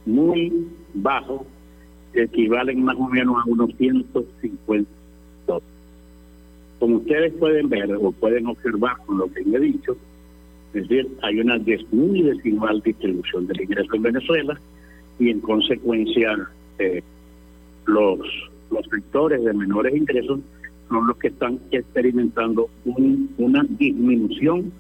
muy 0.06 0.68
bajos, 0.94 1.42
que 2.14 2.24
equivalen 2.24 2.84
más 2.84 2.96
o 2.98 3.08
menos 3.08 3.36
a 3.38 3.50
unos 3.50 3.76
150 3.78 5.00
como 6.80 6.98
ustedes 6.98 7.34
pueden 7.34 7.70
ver 7.70 7.94
o 7.94 8.12
pueden 8.14 8.48
observar 8.48 8.96
con 9.06 9.18
lo 9.18 9.32
que 9.32 9.42
he 9.42 9.60
dicho, 9.60 9.98
es 10.74 10.88
decir, 10.88 11.08
hay 11.22 11.40
una 11.40 11.60
muy 11.92 12.22
desigual 12.22 12.82
distribución 12.82 13.48
del 13.48 13.62
ingreso 13.62 13.96
en 13.96 14.04
Venezuela 14.04 14.60
y 15.20 15.30
en 15.30 15.42
consecuencia 15.42 16.50
eh, 16.80 17.04
los, 17.86 18.20
los 18.72 18.86
sectores 18.90 19.44
de 19.44 19.54
menores 19.54 19.96
ingresos 19.96 20.40
son 20.88 21.08
los 21.08 21.18
que 21.18 21.28
están 21.28 21.60
experimentando 21.72 22.70
una 23.38 23.64
disminución 23.78 24.72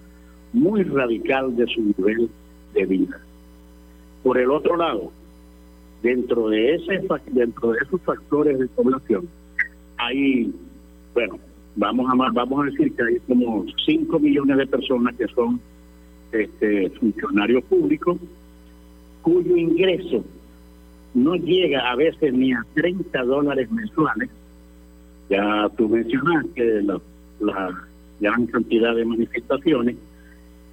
muy 0.53 0.83
radical 0.83 1.55
de 1.55 1.67
su 1.67 1.81
nivel 1.81 2.29
de 2.73 2.85
vida. 2.85 3.19
Por 4.23 4.37
el 4.39 4.49
otro 4.49 4.75
lado, 4.75 5.11
dentro 6.01 6.49
de 6.49 6.75
ese 6.75 7.01
dentro 7.31 7.71
de 7.71 7.79
esos 7.85 8.01
factores 8.01 8.57
de 8.57 8.67
población 8.67 9.27
hay 9.97 10.53
bueno 11.13 11.37
vamos 11.75 12.09
a 12.09 12.31
vamos 12.31 12.61
a 12.61 12.65
decir 12.71 12.95
que 12.95 13.03
hay 13.03 13.19
como 13.27 13.65
5 13.85 14.19
millones 14.19 14.57
de 14.57 14.67
personas 14.67 15.15
que 15.15 15.27
son 15.27 15.59
este, 16.31 16.89
funcionarios 16.91 17.63
públicos 17.65 18.17
cuyo 19.21 19.55
ingreso 19.55 20.23
no 21.13 21.35
llega 21.35 21.89
a 21.91 21.95
veces 21.95 22.33
ni 22.33 22.53
a 22.53 22.65
30 22.75 23.23
dólares 23.23 23.69
mensuales. 23.71 24.29
Ya 25.29 25.69
tú 25.77 25.87
mencionaste 25.89 26.83
la, 26.83 26.99
la 27.39 27.87
gran 28.19 28.45
cantidad 28.47 28.95
de 28.95 29.05
manifestaciones 29.05 29.95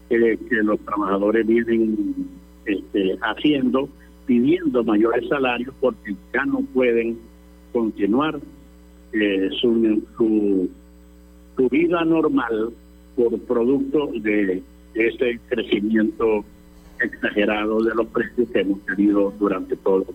que, 0.09 0.39
los 0.63 0.79
trabajadores 0.81 1.47
vienen 1.47 2.15
este, 2.65 3.19
haciendo, 3.21 3.89
pidiendo 4.27 4.85
mayores 4.85 5.29
salarios 5.29 5.75
porque 5.81 6.15
ya 6.33 6.45
no 6.45 6.61
pueden 6.73 7.19
continuar 7.73 8.39
eh, 9.13 9.49
su, 9.61 10.03
su 10.17 10.71
tu 11.57 11.69
vida 11.71 12.05
normal 12.05 12.73
por 13.17 13.39
producto 13.41 14.11
de 14.21 14.63
ese 14.95 15.41
crecimiento 15.49 16.45
exagerado 17.01 17.83
de 17.83 17.95
los 17.95 18.07
precios 18.09 18.49
que 18.53 18.61
hemos 18.61 18.85
tenido 18.87 19.33
durante 19.39 19.77
todo 19.77 20.07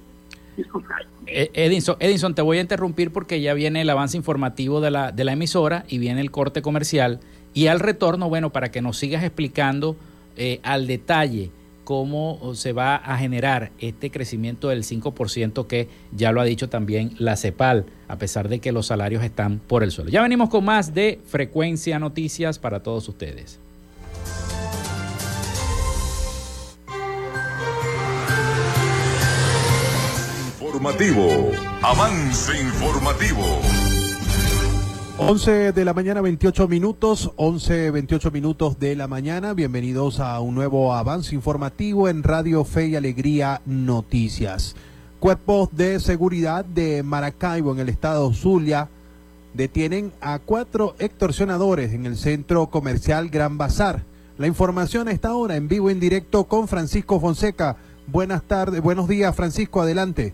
estos 0.58 0.84
años. 0.84 1.12
Eh, 1.28 1.50
Edinson, 1.54 1.96
Edinson, 2.00 2.36
te 2.36 2.42
voy 2.42 2.58
a 2.58 2.62
interrumpir 2.62 3.12
porque 3.12 3.42
ya 3.42 3.54
viene 3.54 3.82
el 3.82 3.90
avance 3.90 4.18
informativo 4.18 4.82
de 4.82 4.92
la, 4.92 5.12
de 5.12 5.24
la 5.24 5.34
emisora 5.34 5.86
y 5.88 5.98
viene 5.98 6.22
el 6.22 6.32
corte 6.32 6.62
comercial. 6.62 7.20
Y 7.54 7.68
al 7.68 7.80
retorno, 7.80 8.30
bueno, 8.30 8.52
para 8.52 8.72
que 8.72 8.82
nos 8.82 8.98
sigas 8.98 9.24
explicando 9.24 9.96
eh, 10.38 10.60
al 10.64 10.88
detalle 10.88 11.52
cómo 11.84 12.54
se 12.56 12.74
va 12.74 12.96
a 12.96 13.18
generar 13.18 13.72
este 13.80 14.12
crecimiento 14.12 14.70
del 14.70 14.84
5% 14.84 15.68
que 15.68 15.90
ya 16.14 16.32
lo 16.32 16.40
ha 16.40 16.46
dicho 16.46 16.70
también 16.70 17.12
la 17.18 17.36
CEPAL, 17.36 17.86
a 18.08 18.18
pesar 18.18 18.48
de 18.50 18.60
que 18.60 18.72
los 18.72 18.88
salarios 18.88 19.24
están 19.24 19.60
por 19.60 19.84
el 19.84 19.92
suelo. 19.92 20.10
Ya 20.10 20.22
venimos 20.22 20.50
con 20.50 20.64
más 20.64 20.94
de 20.94 21.20
Frecuencia 21.26 22.00
Noticias 22.00 22.60
para 22.60 22.82
todos 22.82 23.10
ustedes. 23.10 23.60
Avance 30.84 32.60
informativo. 32.60 33.44
11 35.20 35.74
de 35.74 35.86
la 35.86 35.94
mañana, 35.94 36.22
28 36.22 36.68
minutos, 36.68 37.32
11, 37.36 37.92
28 37.92 38.32
minutos 38.32 38.80
de 38.80 38.96
la 38.96 39.08
mañana. 39.08 39.54
Bienvenidos 39.54 40.20
a 40.20 40.40
un 40.40 40.56
nuevo 40.56 40.96
avance 40.96 41.36
informativo 41.36 42.10
en 42.10 42.24
Radio 42.24 42.64
Fe 42.64 42.88
y 42.88 42.96
Alegría 42.96 43.62
Noticias. 43.68 44.76
Cuerpos 45.20 45.70
de 45.72 46.00
seguridad 46.00 46.66
de 46.66 47.04
Maracaibo, 47.04 47.74
en 47.74 47.80
el 47.80 47.90
estado 47.90 48.34
Zulia, 48.34 48.90
detienen 49.54 50.12
a 50.20 50.40
cuatro 50.40 50.96
extorsionadores 50.98 51.94
en 51.94 52.08
el 52.08 52.18
centro 52.18 52.72
comercial 52.72 53.30
Gran 53.30 53.56
Bazar. 53.60 54.04
La 54.40 54.48
información 54.48 55.10
está 55.10 55.30
ahora 55.30 55.58
en 55.58 55.68
vivo 55.68 55.92
en 55.92 56.00
directo 56.00 56.46
con 56.46 56.68
Francisco 56.68 57.20
Fonseca. 57.20 57.78
Buenas 58.08 58.42
tardes, 58.42 58.82
buenos 58.82 59.08
días, 59.08 59.36
Francisco, 59.36 59.80
adelante. 59.80 60.34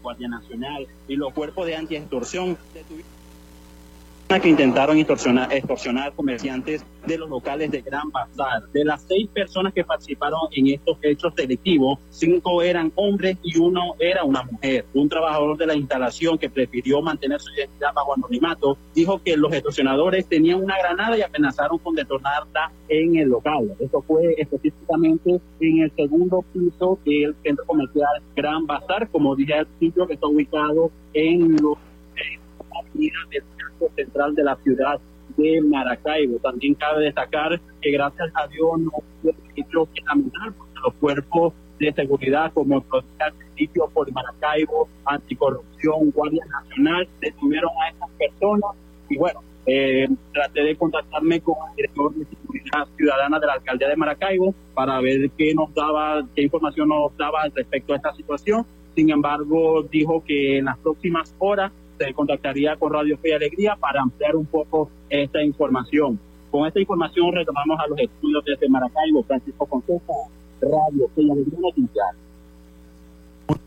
Guardia 0.00 0.28
Nacional 0.28 0.86
y 1.06 1.16
los 1.16 1.32
cuerpos 1.32 1.66
de 1.66 1.76
anti-extorsión 1.76 2.58
que 4.40 4.48
intentaron 4.48 4.96
extorsionar, 4.96 5.52
extorsionar 5.52 6.12
comerciantes 6.14 6.84
de 7.06 7.18
los 7.18 7.28
locales 7.28 7.70
de 7.70 7.82
Gran 7.82 8.10
Bazar. 8.10 8.62
De 8.72 8.84
las 8.84 9.02
seis 9.02 9.28
personas 9.28 9.72
que 9.74 9.84
participaron 9.84 10.40
en 10.52 10.68
estos 10.68 10.96
hechos 11.02 11.34
delictivos, 11.34 11.98
cinco 12.08 12.62
eran 12.62 12.92
hombres 12.94 13.36
y 13.42 13.58
uno 13.58 13.94
era 13.98 14.24
una 14.24 14.42
mujer. 14.44 14.86
Un 14.94 15.08
trabajador 15.08 15.58
de 15.58 15.66
la 15.66 15.74
instalación 15.74 16.38
que 16.38 16.48
prefirió 16.48 17.02
mantener 17.02 17.40
su 17.40 17.52
identidad 17.52 17.92
bajo 17.94 18.14
anonimato 18.14 18.78
dijo 18.94 19.20
que 19.22 19.36
los 19.36 19.52
extorsionadores 19.52 20.26
tenían 20.26 20.62
una 20.62 20.78
granada 20.78 21.18
y 21.18 21.22
amenazaron 21.22 21.78
con 21.78 21.94
detonarla 21.94 22.72
en 22.88 23.16
el 23.16 23.28
local. 23.28 23.74
Esto 23.80 24.02
fue 24.02 24.34
específicamente 24.38 25.40
en 25.60 25.78
el 25.80 25.92
segundo 25.94 26.44
piso 26.52 26.98
del 27.04 27.34
centro 27.42 27.66
comercial 27.66 28.22
Gran 28.34 28.66
Bazar, 28.66 29.08
como 29.10 29.36
dije 29.36 29.54
al 29.54 29.68
sitio 29.78 30.06
que 30.06 30.14
está 30.14 30.26
ubicado 30.26 30.90
en 31.12 31.56
los 31.56 31.76
del 32.94 33.42
central 33.96 34.34
de 34.34 34.44
la 34.44 34.56
ciudad 34.56 35.00
de 35.36 35.60
Maracaibo. 35.62 36.38
También 36.38 36.74
cabe 36.74 37.04
destacar 37.04 37.60
que 37.80 37.90
gracias 37.90 38.30
a 38.34 38.46
Dios 38.48 38.78
no 38.78 38.90
hubo 39.22 39.32
registro 39.48 39.88
que 39.94 40.02
lamentar 40.06 40.52
porque 40.52 40.80
los 40.84 40.94
cuerpos 40.94 41.54
de 41.78 41.92
seguridad 41.92 42.52
como 42.52 42.76
el 42.78 42.84
sitio 43.56 43.90
por 43.92 44.10
Maracaibo, 44.12 44.88
Anticorrupción, 45.04 46.10
Guardia 46.10 46.44
Nacional, 46.46 47.08
detuvieron 47.20 47.70
a 47.82 47.90
estas 47.90 48.10
personas 48.10 48.70
y 49.08 49.16
bueno, 49.16 49.40
eh, 49.66 50.08
traté 50.32 50.62
de 50.62 50.76
contactarme 50.76 51.40
con 51.40 51.54
el 51.70 51.76
director 51.76 52.14
de 52.14 52.24
seguridad 52.24 52.88
ciudadana 52.96 53.38
de 53.38 53.46
la 53.46 53.52
alcaldía 53.54 53.88
de 53.88 53.96
Maracaibo 53.96 54.54
para 54.74 55.00
ver 55.00 55.30
qué 55.36 55.54
nos 55.54 55.72
daba, 55.74 56.26
qué 56.34 56.42
información 56.42 56.88
nos 56.88 57.16
daba 57.16 57.44
respecto 57.54 57.92
a 57.92 57.96
esta 57.96 58.14
situación. 58.14 58.64
Sin 58.94 59.10
embargo, 59.10 59.82
dijo 59.82 60.22
que 60.24 60.58
en 60.58 60.66
las 60.66 60.78
próximas 60.78 61.34
horas 61.38 61.72
contactaría 62.14 62.76
con 62.76 62.92
Radio 62.92 63.16
Fe 63.18 63.30
y 63.30 63.32
Alegría 63.32 63.76
para 63.76 64.02
ampliar 64.02 64.36
un 64.36 64.46
poco 64.46 64.90
esta 65.08 65.42
información. 65.42 66.18
Con 66.50 66.66
esta 66.66 66.80
información 66.80 67.32
retomamos 67.32 67.78
a 67.80 67.86
los 67.88 67.98
estudios 67.98 68.44
desde 68.44 68.68
Maracaibo, 68.68 69.22
Francisco 69.22 69.66
Fonseca, 69.66 70.12
Radio 70.60 71.08
Fe 71.14 71.22
y 71.22 71.30
Alegría 71.30 71.58
Noticias. 71.60 72.06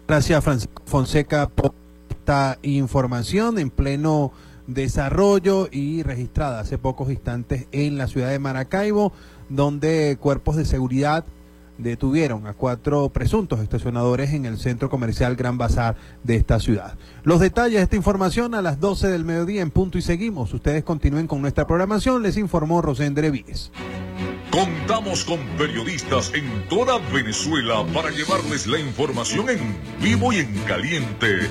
Gracias, 0.08 0.44
Francisco 0.44 0.84
Fonseca, 0.86 1.50
por 1.50 1.72
esta 2.10 2.60
información 2.62 3.58
en 3.60 3.70
pleno 3.70 4.32
desarrollo 4.68 5.68
y 5.72 6.04
registrada 6.04 6.60
hace 6.60 6.78
pocos 6.78 7.10
instantes 7.10 7.68
en 7.72 7.98
la 7.98 8.08
ciudad 8.08 8.30
de 8.30 8.40
Maracaibo, 8.40 9.14
donde 9.50 10.18
cuerpos 10.20 10.56
de 10.56 10.66
seguridad 10.66 11.26
detuvieron 11.78 12.48
a 12.48 12.54
cuatro 12.54 13.10
presuntos 13.10 13.60
estacionadores 13.60 14.34
en 14.34 14.46
el 14.46 14.58
centro 14.58 14.90
comercial 14.90 15.36
Gran 15.36 15.58
Bazar 15.58 15.96
de 16.24 16.36
esta 16.36 16.60
ciudad. 16.60 16.96
Los 17.24 17.40
detalles 17.40 17.78
de 17.78 17.84
esta 17.84 17.96
información 17.96 18.56
a 18.56 18.62
las 18.62 18.80
12 18.80 19.08
del 19.08 19.26
mediodía 19.26 19.62
en 19.62 19.72
punto 19.72 19.98
y 19.98 20.02
seguimos. 20.02 20.54
Ustedes 20.54 20.84
continúen 20.84 21.28
con 21.28 21.42
nuestra 21.42 21.68
programación, 21.68 22.24
les 22.24 22.38
informó 22.38 22.82
Rosendre 22.82 23.32
Víez. 23.32 23.72
Contamos 24.52 25.26
con 25.26 25.40
periodistas 25.58 26.32
en 26.34 26.68
toda 26.70 27.00
Venezuela 27.12 27.86
para 27.94 28.10
llevarles 28.10 28.68
la 28.68 28.80
información 28.80 29.50
en 29.50 29.78
vivo 30.02 30.32
y 30.32 30.38
en 30.38 30.54
caliente. 30.64 31.50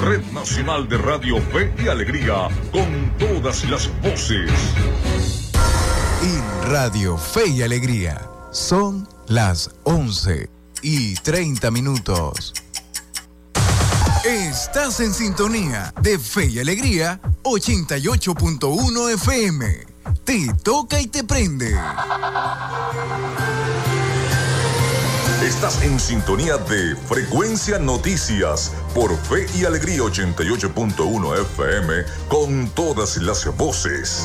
Red 0.00 0.22
Nacional 0.32 0.88
de 0.88 0.98
Radio 0.98 1.38
Fe 1.52 1.72
y 1.82 1.88
Alegría, 1.88 2.48
con 2.70 3.12
todas 3.18 3.68
las 3.68 3.90
voces. 4.02 4.50
En 6.22 6.70
Radio 6.70 7.16
Fe 7.16 7.48
y 7.48 7.62
Alegría 7.62 8.20
son 8.52 9.08
las 9.28 9.70
11 9.84 10.48
y 10.82 11.14
30 11.14 11.70
minutos. 11.70 12.52
Estás 14.24 15.00
en 15.00 15.12
sintonía 15.12 15.92
de 16.00 16.18
Fe 16.18 16.46
y 16.46 16.58
Alegría 16.60 17.20
88.1 17.42 19.14
FM. 19.14 19.86
Te 20.24 20.54
toca 20.62 21.00
y 21.00 21.08
te 21.08 21.24
prende. 21.24 21.76
Estás 25.44 25.82
en 25.82 25.98
sintonía 25.98 26.56
de 26.56 26.94
Frecuencia 26.94 27.78
Noticias 27.78 28.70
por 28.94 29.16
Fe 29.16 29.46
y 29.56 29.64
Alegría 29.64 30.02
88.1 30.02 31.40
FM 31.40 32.04
con 32.28 32.68
todas 32.70 33.16
las 33.16 33.44
voces. 33.56 34.24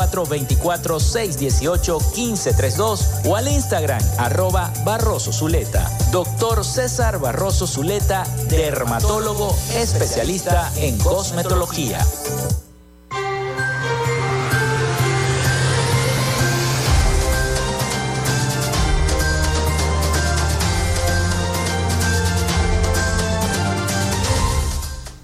424 0.07 0.99
618 0.99 1.99
1532 2.15 3.25
o 3.25 3.35
al 3.35 3.47
Instagram 3.47 4.01
arroba 4.17 4.71
Barroso 4.83 5.31
Zuleta. 5.31 5.89
Doctor 6.11 6.65
César 6.65 7.19
Barroso 7.19 7.67
Zuleta, 7.67 8.23
dermatólogo 8.49 9.55
especialista 9.75 10.71
en 10.77 10.97
cosmetología. 10.97 11.99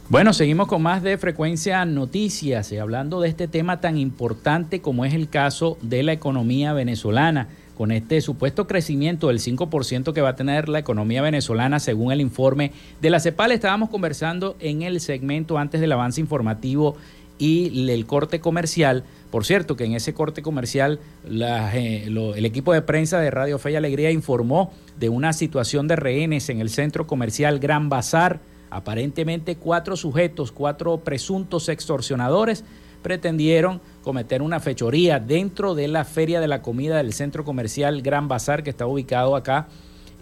Bueno, 0.10 0.32
seguimos 0.32 0.70
con 0.70 0.82
más 0.82 1.04
de 1.04 1.18
frecuencia 1.18 1.84
noticias 1.84 2.72
y 2.72 2.78
hablando 2.78 3.20
de 3.20 3.28
este 3.28 3.50
tema 3.50 3.82
tan 3.82 3.98
importante 3.98 4.80
como 4.80 5.04
es 5.04 5.14
el 5.14 5.28
caso 5.28 5.78
de 5.82 6.02
la 6.02 6.14
economía 6.14 6.72
venezolana, 6.72 7.50
con 7.76 7.92
este 7.92 8.22
supuesto 8.22 8.68
crecimiento 8.68 9.28
del 9.28 9.40
5% 9.40 10.14
que 10.14 10.22
va 10.22 10.30
a 10.30 10.36
tener 10.38 10.70
la 10.70 10.80
economía 10.80 11.22
venezolana 11.22 11.82
según 11.82 12.14
el 12.14 12.22
informe 12.22 12.72
de 13.02 13.10
la 13.10 13.20
CEPAL. 13.20 13.52
Estábamos 13.52 13.90
conversando 13.90 14.56
en 14.62 14.82
el 14.82 15.02
segmento 15.02 15.58
antes 15.58 15.82
del 15.82 15.92
avance 15.92 16.22
informativo 16.22 16.96
y 17.38 17.90
el 17.92 18.06
corte 18.06 18.40
comercial. 18.40 19.04
Por 19.30 19.44
cierto, 19.44 19.76
que 19.76 19.84
en 19.84 19.92
ese 19.92 20.14
corte 20.14 20.42
comercial 20.42 21.02
eh, 21.30 22.06
el 22.08 22.46
equipo 22.46 22.72
de 22.72 22.82
prensa 22.82 23.20
de 23.20 23.30
Radio 23.30 23.60
Fe 23.60 23.72
y 23.72 23.76
Alegría 23.76 24.10
informó 24.10 24.72
de 24.98 25.10
una 25.10 25.34
situación 25.34 25.90
de 25.90 25.98
rehenes 25.98 26.48
en 26.48 26.62
el 26.62 26.70
centro 26.70 27.08
comercial 27.08 27.60
Gran 27.60 27.90
Bazar 27.90 28.40
Aparentemente 28.70 29.56
cuatro 29.56 29.96
sujetos, 29.96 30.52
cuatro 30.52 30.98
presuntos 30.98 31.70
extorsionadores, 31.70 32.64
pretendieron 33.02 33.82
cometer 34.04 34.42
una 34.42 34.60
fechoría 34.60 35.20
dentro 35.20 35.76
de 35.76 35.88
la 35.88 36.04
feria 36.04 36.40
de 36.40 36.48
la 36.48 36.62
comida 36.62 36.98
del 36.98 37.14
centro 37.14 37.46
comercial 37.46 38.02
Gran 38.02 38.28
Bazar 38.28 38.64
que 38.64 38.70
está 38.70 38.86
ubicado 38.86 39.36
acá 39.36 39.68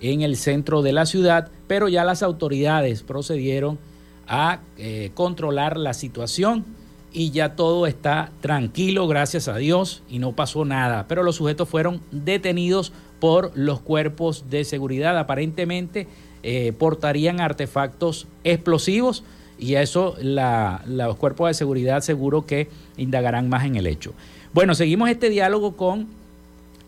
en 0.01 0.21
el 0.21 0.35
centro 0.35 0.81
de 0.81 0.93
la 0.93 1.05
ciudad, 1.05 1.49
pero 1.67 1.87
ya 1.87 2.03
las 2.03 2.21
autoridades 2.21 3.01
procedieron 3.01 3.79
a 4.27 4.59
eh, 4.77 5.11
controlar 5.13 5.77
la 5.77 5.93
situación 5.93 6.65
y 7.11 7.31
ya 7.31 7.55
todo 7.55 7.87
está 7.87 8.31
tranquilo, 8.41 9.07
gracias 9.07 9.47
a 9.47 9.55
Dios, 9.55 10.03
y 10.09 10.19
no 10.19 10.33
pasó 10.33 10.65
nada. 10.65 11.07
Pero 11.07 11.23
los 11.23 11.37
sujetos 11.37 11.69
fueron 11.69 12.01
detenidos 12.11 12.91
por 13.21 13.51
los 13.55 13.79
cuerpos 13.79 14.49
de 14.49 14.65
seguridad. 14.65 15.17
Aparentemente 15.17 16.07
eh, 16.47 16.73
portarían 16.73 17.41
artefactos 17.41 18.27
explosivos 18.43 19.23
y 19.57 19.73
eso 19.75 20.15
los 20.21 21.15
cuerpos 21.15 21.47
de 21.47 21.55
seguridad 21.55 22.01
seguro 22.01 22.45
que 22.45 22.67
indagarán 22.97 23.49
más 23.49 23.65
en 23.65 23.77
el 23.77 23.87
hecho. 23.87 24.13
Bueno, 24.53 24.75
seguimos 24.75 25.09
este 25.09 25.31
diálogo 25.31 25.75
con 25.75 26.05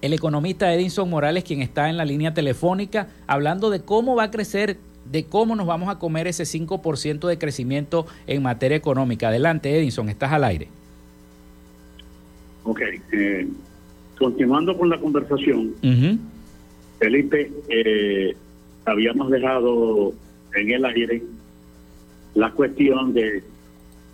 el 0.04 0.14
economista 0.14 0.72
Edinson 0.72 1.10
Morales, 1.10 1.44
quien 1.44 1.64
está 1.64 1.90
en 1.90 1.98
la 1.98 2.06
línea 2.06 2.36
telefónica, 2.36 3.08
hablando 3.26 3.72
de 3.72 3.82
cómo 3.82 4.16
va 4.16 4.26
a 4.26 4.32
crecer, 4.32 4.78
de 5.12 5.24
cómo 5.24 5.56
nos 5.56 5.66
vamos 5.66 5.90
a 5.90 5.98
comer 5.98 6.28
ese 6.28 6.44
5% 6.44 7.28
de 7.28 7.40
crecimiento 7.40 8.06
en 8.28 8.44
materia 8.44 8.78
económica. 8.78 9.30
Adelante, 9.30 9.76
Edinson, 9.76 10.08
estás 10.10 10.34
al 10.34 10.44
aire. 10.44 10.68
Ok, 12.64 12.82
eh, 13.12 13.48
continuando 14.20 14.78
con 14.78 14.92
la 14.92 15.00
conversación, 15.00 15.74
Felipe, 17.00 17.52
eh, 17.70 18.36
habíamos 18.88 19.30
dejado 19.30 20.14
en 20.56 20.72
el 20.72 20.86
aire 20.86 21.22
la 22.34 22.52
cuestión 22.52 23.14
de 23.14 23.44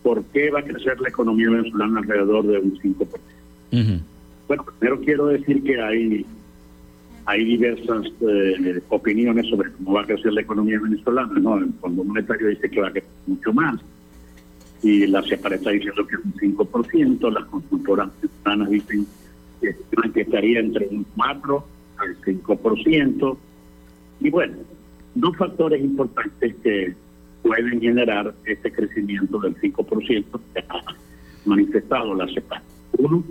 por 0.02 0.24
qué 0.26 0.50
va 0.50 0.60
a 0.60 0.64
crecer 0.64 1.00
la 1.00 1.10
economía 1.10 1.50
venezolana 1.50 2.00
alrededor 2.00 2.46
de 2.46 2.60
un 2.60 2.80
5%. 2.80 4.02
Bueno, 4.48 4.66
primero 4.78 5.00
quiero 5.02 5.28
decir 5.28 5.64
que 5.64 5.82
hay 5.82 6.26
hay 7.26 7.46
diversas 7.46 8.06
eh, 8.22 8.82
opiniones 8.90 9.48
sobre 9.48 9.72
cómo 9.72 9.94
va 9.94 10.02
a 10.02 10.06
crecer 10.06 10.34
la 10.34 10.42
economía 10.42 10.80
venezolana. 10.80 11.40
¿no? 11.40 11.58
El 11.58 11.74
Fondo 11.80 12.04
Monetario 12.04 12.50
dice 12.50 12.70
que 12.70 12.82
va 12.82 12.90
a 12.90 12.92
crecer 12.92 13.10
mucho 13.28 13.54
más. 13.54 13.80
Y 14.82 15.08
la 15.08 15.24
CEPAR 15.24 15.54
está 15.54 15.70
diciendo 15.70 16.06
que 16.06 16.16
es 16.16 16.22
un 16.26 16.34
5%. 16.34 17.32
Las 17.32 17.46
consultoras 17.46 18.10
venezolanas 18.22 18.70
dicen 18.70 19.08
que, 19.62 19.76
que 20.14 20.22
estaría 20.22 20.60
entre 20.60 20.88
un 20.88 21.06
4 21.16 21.66
al 21.98 22.22
5%. 22.22 23.38
Y 24.20 24.30
bueno, 24.30 24.56
dos 25.16 25.36
factores 25.38 25.82
importantes 25.82 26.56
que 26.64 26.94
pueden 27.42 27.82
generar 27.82 28.34
este 28.46 28.72
crecimiento 28.72 29.40
del 29.40 29.56
5% 29.58 30.26
que 30.54 30.60
ha 30.70 30.82
manifestado 31.46 32.16
la 32.16 32.28
CEPAR. 32.28 32.62
Uno, 32.98 33.24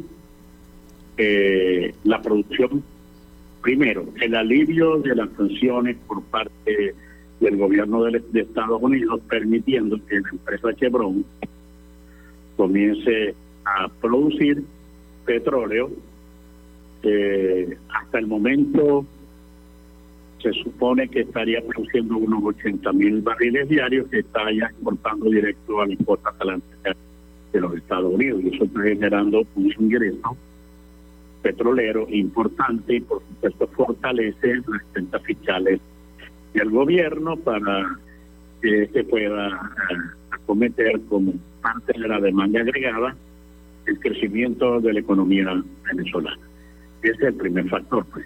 eh, 1.16 1.95
la 2.05 2.20
producción, 2.20 2.83
primero, 3.62 4.07
el 4.20 4.35
alivio 4.35 4.99
de 4.99 5.14
las 5.16 5.30
sanciones 5.37 5.97
por 6.07 6.22
parte 6.24 6.95
del 7.41 7.57
gobierno 7.57 8.05
de, 8.05 8.22
Estados 8.35 8.83
Unidos, 8.83 9.20
permitiendo 9.28 9.99
que 10.07 10.20
la 10.20 10.28
empresa 10.30 10.74
Chevron 10.74 11.24
comience 12.57 13.35
a 13.64 13.89
producir 13.89 14.62
petróleo. 15.24 15.91
Eh, 17.03 17.76
hasta 17.89 18.18
el 18.18 18.28
momento 18.28 19.05
se 20.43 20.53
supone 20.53 21.09
que 21.09 21.20
estaría 21.20 21.61
produciendo 21.62 22.16
unos 22.16 22.43
80 22.45 22.93
mil 22.93 23.22
barriles 23.22 23.68
diarios 23.68 24.09
que 24.09 24.20
está 24.20 24.51
ya 24.53 24.66
exportando 24.66 25.30
directo 25.30 25.80
a 25.80 25.86
la 25.86 25.97
costa 26.05 26.30
atlántica 26.30 26.97
de 27.53 27.61
los 27.61 27.76
Estados 27.76 28.12
Unidos 28.12 28.43
y 28.43 28.55
eso 28.55 28.64
está 28.64 28.82
generando 28.82 29.45
un 29.55 29.72
ingreso 29.78 30.36
petrolero 31.43 32.07
importante 32.09 32.97
y 32.97 33.01
por 33.01 33.22
supuesto 33.22 33.66
fortalece 33.68 34.57
las 34.57 34.82
cuentas 34.93 35.22
fiscales 35.22 35.80
del 36.55 36.70
gobierno 36.70 37.36
para 37.36 37.99
que 38.61 38.86
se 38.93 39.05
pueda 39.05 39.49
eh, 39.49 39.97
acometer 40.30 41.01
como 41.09 41.34
parte 41.61 41.99
de 41.99 42.09
la 42.09 42.20
demanda 42.20 42.61
agregada 42.61 43.14
el 43.86 43.99
crecimiento 43.99 44.80
de 44.80 44.93
la 44.93 45.01
economía 45.01 45.62
venezolana. 45.84 46.38
Ese 47.03 47.14
es 47.14 47.20
el 47.20 47.34
primer 47.34 47.68
factor, 47.68 48.07
pues, 48.12 48.24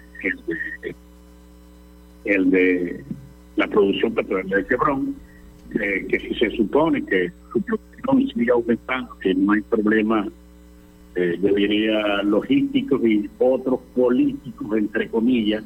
el 2.27 2.49
de 2.51 3.03
la 3.55 3.67
producción 3.67 4.13
petrolera 4.13 4.57
de 4.57 4.67
Chevron, 4.67 5.15
eh, 5.79 6.05
que 6.07 6.19
si 6.19 6.33
se 6.35 6.49
supone 6.51 7.03
que 7.05 7.31
su 7.51 7.61
producción 7.61 8.27
sigue 8.33 8.51
aumentando, 8.51 9.17
que 9.19 9.33
no 9.33 9.53
hay 9.53 9.61
problema 9.61 10.27
eh, 11.17 11.35
yo 11.41 11.55
diría, 11.55 12.21
logísticos 12.21 13.03
y 13.03 13.27
otros 13.39 13.79
políticos, 13.95 14.77
entre 14.77 15.09
comillas, 15.09 15.63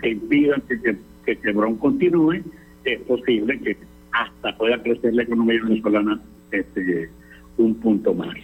que 0.00 0.08
impidan 0.08 0.62
que, 0.68 0.96
que, 1.26 1.40
Chevron 1.40 1.76
continúe, 1.78 2.44
es 2.84 3.00
posible 3.00 3.58
que 3.58 3.76
hasta 4.12 4.56
pueda 4.56 4.80
crecer 4.80 5.12
la 5.14 5.24
economía 5.24 5.60
venezolana 5.64 6.20
este, 6.52 7.10
un 7.56 7.74
punto 7.74 8.14
más. 8.14 8.36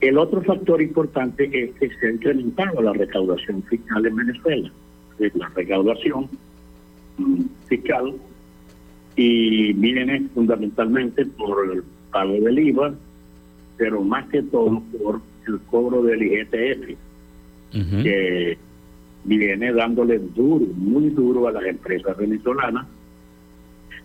El 0.00 0.16
otro 0.16 0.40
factor 0.40 0.80
importante 0.80 1.50
es 1.52 1.74
que 1.74 1.90
se 2.00 2.06
ha 2.06 2.10
incrementado 2.12 2.80
la 2.80 2.94
recaudación 2.94 3.62
fiscal 3.64 4.06
en 4.06 4.16
Venezuela. 4.16 4.72
Es 5.18 5.34
la 5.34 5.48
recaudación 5.48 6.28
mm, 7.18 7.42
fiscal 7.66 8.14
y 9.16 9.72
viene 9.72 10.28
fundamentalmente 10.34 11.24
por 11.24 11.72
el 11.72 11.82
pago 12.12 12.34
del 12.34 12.58
IVA, 12.58 12.94
pero 13.78 14.02
más 14.02 14.26
que 14.28 14.42
todo 14.42 14.82
por 15.00 15.20
el 15.48 15.58
cobro 15.70 16.02
del 16.02 16.22
IGTF, 16.22 16.96
que 18.02 18.58
viene 19.24 19.72
dándole 19.72 20.18
duro, 20.18 20.64
muy 20.76 21.10
duro 21.10 21.48
a 21.48 21.52
las 21.52 21.64
empresas 21.64 22.16
venezolanas. 22.16 22.86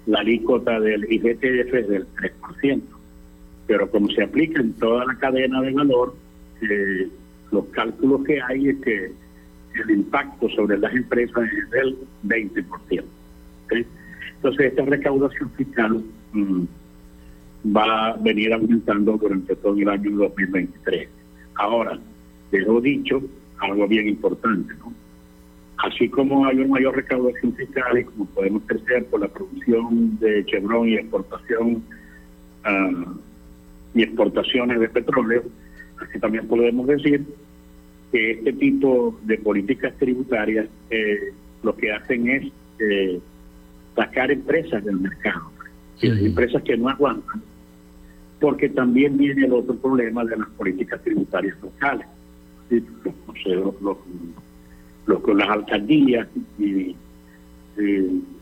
La 0.07 0.20
alícuota 0.20 0.80
del 0.80 1.05
IGTF 1.12 1.74
es 1.74 1.88
del 1.88 2.07
3%, 2.16 2.82
pero 3.68 3.89
como 3.89 4.09
se 4.09 4.24
aplica 4.24 4.59
en 4.59 4.74
toda 4.74 5.05
la 5.05 5.16
cadena 5.16 5.62
de 5.62 5.72
valor, 5.72 6.16
eh, 6.62 7.07
los 7.51 7.66
cálculos 7.66 8.24
que 8.24 8.41
hay 8.41 8.70
es 8.70 8.78
que 8.80 9.12
el 9.74 9.91
impacto 9.91 10.49
sobre 10.49 10.78
las 10.78 10.93
empresas 10.93 11.43
es 11.51 11.69
del 11.72 11.97
20%. 12.26 13.03
Entonces, 14.36 14.65
esta 14.67 14.86
recaudación 14.86 15.49
fiscal 15.51 16.03
mm, 16.34 16.63
va 17.76 18.07
a 18.07 18.17
venir 18.17 18.53
aumentando 18.53 19.17
durante 19.17 19.55
todo 19.55 19.78
el 19.78 19.88
año 19.88 20.11
2023. 20.17 21.07
Ahora, 21.55 21.99
dejo 22.51 22.82
dicho 22.82 23.22
algo 23.59 23.88
bien 23.88 24.07
importante. 24.07 24.74
Así 25.78 26.09
como 26.09 26.45
hay 26.45 26.57
una 26.57 26.67
mayor 26.67 26.95
recaudación 26.95 27.53
fiscal 27.53 27.97
y 27.97 28.03
como 28.03 28.26
podemos 28.26 28.63
crecer 28.65 29.05
por 29.05 29.22
la 29.22 29.28
producción 29.28 30.17
de 30.19 30.45
Chevron 30.45 30.89
y 30.89 30.95
exportación 30.95 31.84
ah, 32.63 33.13
y 33.93 34.03
exportaciones 34.03 34.80
de 34.80 34.89
petróleo, 34.89 35.43
así 35.99 36.19
también 36.19 36.47
podemos 36.47 36.88
decir 36.88 37.26
que 38.12 38.32
este 38.32 38.53
tipo 38.53 39.18
de 39.24 39.38
políticas 39.38 39.93
tributarias 39.97 40.68
eh, 40.89 41.34
lo 41.64 41.76
que 41.76 41.91
hacen 41.91 42.30
es 42.30 42.51
eh, 42.80 43.20
sacar 43.95 44.32
empresas 44.32 44.84
del 44.84 44.99
mercado. 44.99 45.51
empresas 46.01 46.62
que 46.64 46.78
no 46.78 46.89
aguantan 46.89 47.41
porque 48.41 48.68
también 48.70 49.18
viene 49.18 49.45
el 49.45 49.53
otro 49.53 49.76
problema 49.76 50.26
de 50.26 50.36
las 50.36 50.49
políticas 50.49 51.01
tributarias 51.03 51.55
locales. 51.62 52.07
Los, 55.05 55.18
las 55.36 55.49
alcaldías 55.49 56.28
y, 56.59 56.95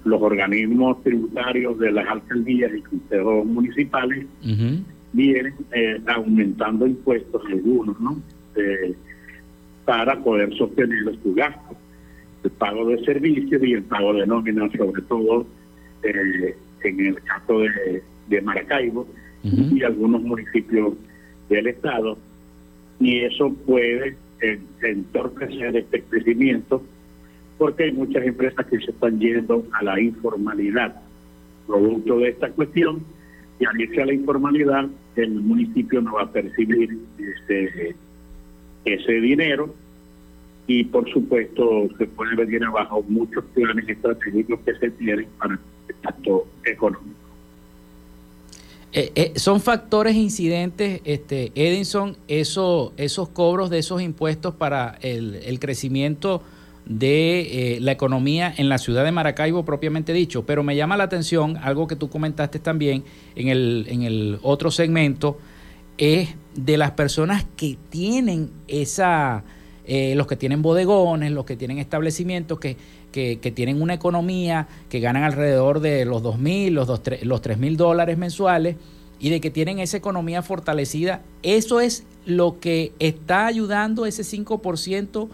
los 0.05 0.22
organismos 0.22 1.03
tributarios 1.03 1.78
de 1.80 1.91
las 1.91 2.07
alcaldías 2.07 2.72
y 2.76 2.82
consejos 2.82 3.45
municipales 3.45 4.26
vienen 5.13 5.53
eh, 5.72 6.01
aumentando 6.07 6.88
impuestos 6.88 7.41
algunos, 7.45 7.99
¿no? 7.99 8.20
Eh, 8.55 8.95
para 9.89 10.15
poder 10.19 10.55
sostener 10.55 11.03
su 11.23 11.33
gasto, 11.33 11.75
el 12.43 12.51
pago 12.51 12.85
de 12.89 13.03
servicios 13.05 13.59
y 13.63 13.73
el 13.73 13.81
pago 13.81 14.13
de 14.13 14.27
nóminas, 14.27 14.71
sobre 14.77 15.01
todo 15.01 15.47
eh, 16.03 16.55
en 16.83 17.05
el 17.07 17.15
caso 17.23 17.61
de, 17.61 18.03
de 18.27 18.41
Maracaibo, 18.43 19.07
y 19.41 19.81
algunos 19.81 20.21
municipios 20.21 20.93
del 21.49 21.65
Estado, 21.65 22.19
y 22.99 23.21
eso 23.21 23.51
puede 23.65 24.15
entorpecer 24.83 25.75
este 25.75 26.03
crecimiento 26.03 26.83
porque 27.57 27.85
hay 27.85 27.91
muchas 27.91 28.23
empresas 28.27 28.63
que 28.67 28.77
se 28.81 28.91
están 28.91 29.19
yendo 29.19 29.65
a 29.71 29.83
la 29.83 29.99
informalidad, 29.99 31.01
producto 31.65 32.19
de 32.19 32.29
esta 32.29 32.51
cuestión, 32.51 33.03
y 33.59 33.65
al 33.65 33.81
irse 33.81 34.03
a 34.03 34.05
la 34.05 34.13
informalidad, 34.13 34.87
el 35.15 35.31
municipio 35.31 35.99
no 35.99 36.13
va 36.13 36.23
a 36.23 36.31
percibir 36.31 36.95
ese, 37.17 37.95
ese 38.86 39.13
dinero 39.13 39.73
y 40.67 40.84
por 40.84 41.11
supuesto 41.11 41.89
se 41.97 42.05
puede 42.05 42.36
venir 42.36 42.63
abajo 42.63 43.03
muchos 43.07 43.43
planes 43.55 43.89
estratégicos 43.89 44.59
que 44.61 44.75
se 44.75 44.91
tienen 44.91 45.27
para 45.39 45.55
el 45.55 45.95
acto 46.03 46.45
económico. 46.63 47.19
Eh, 48.91 49.11
eh, 49.13 49.34
son 49.36 49.61
factores 49.61 50.15
incidentes, 50.15 51.01
este, 51.05 51.51
Edinson, 51.53 52.17
eso, 52.27 52.93
esos 52.97 53.30
cobros 53.30 53.69
de 53.69 53.80
esos 53.80 54.01
impuestos 54.01 54.55
para 54.55 54.97
el, 55.01 55.59
crecimiento 55.59 56.41
de 56.86 57.75
eh, 57.75 57.80
la 57.82 57.91
economía 57.91 58.51
en 58.57 58.67
la 58.67 58.80
ciudad 58.80 59.03
de 59.03 59.11
Maracaibo 59.11 59.63
propiamente 59.63 60.11
dicho. 60.11 60.45
Pero 60.45 60.63
me 60.63 60.75
llama 60.75 60.97
la 60.97 61.03
atención 61.03 61.57
algo 61.57 61.88
que 61.88 61.95
tú 61.95 62.09
comentaste 62.09 62.57
también 62.57 63.03
en 63.36 63.49
el, 63.49 63.86
en 63.89 64.03
el 64.03 64.39
otro 64.41 64.71
segmento, 64.71 65.38
es 65.99 66.30
de 66.56 66.78
las 66.78 66.91
personas 66.91 67.45
que 67.56 67.78
tienen 67.89 68.50
esa, 68.68 69.43
eh, 69.86 70.14
los 70.16 70.28
que 70.28 70.36
tienen 70.36 70.62
bodegones, 70.62 71.32
los 71.32 71.45
que 71.45 71.56
tienen 71.56 71.78
establecimientos, 71.78 72.60
que, 72.60 72.78
que, 73.12 73.52
tienen 73.56 73.82
una 73.82 73.95
economía, 73.95 74.68
que 74.89 75.00
ganan 75.00 75.24
alrededor 75.24 75.80
de 75.80 76.06
los 76.06 76.24
2.000, 76.24 76.72
los, 76.72 76.88
dos, 76.88 77.02
los 77.24 77.41
3.000 77.41 77.76
dólares 77.76 78.18
mensuales 78.18 78.76
y 79.20 79.30
de 79.30 79.41
que 79.41 79.52
tienen 79.52 79.80
esa 79.80 79.97
economía 79.97 80.41
fortalecida. 80.41 81.22
Eso 81.43 81.82
es 81.82 82.04
lo 82.26 82.60
que 82.60 82.93
está 83.00 83.47
ayudando 83.47 84.06
ese 84.06 84.24
5% 84.24 85.28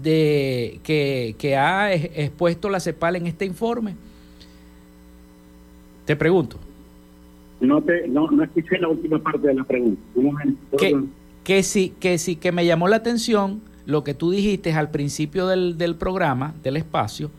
de, 0.00 0.80
que, 0.82 1.56
ha 1.56 1.92
expuesto 1.92 2.68
la 2.68 2.80
CEPAL 2.80 3.16
en 3.16 3.26
este 3.26 3.44
informe? 3.44 3.96
Te 6.04 6.16
pregunto. 6.16 6.58
No, 7.62 7.80
te, 7.80 8.08
no, 8.08 8.28
no 8.30 8.42
escuché 8.42 8.78
la 8.78 8.88
última 8.88 9.22
parte 9.22 9.46
de 9.46 9.54
la 9.54 9.64
pregunta. 9.64 10.02
Que, 10.76 11.00
que, 11.44 11.62
sí, 11.62 11.94
que 12.00 12.18
sí, 12.18 12.34
que 12.34 12.50
me 12.50 12.66
llamó 12.66 12.88
la 12.88 12.96
atención 12.96 13.62
lo 13.86 14.02
que 14.02 14.14
tú 14.14 14.32
dijiste 14.32 14.72
al 14.72 14.90
principio 14.90 15.46
del, 15.46 15.78
del 15.78 15.94
programa, 15.94 16.54
del 16.64 16.76
espacio, 16.76 17.30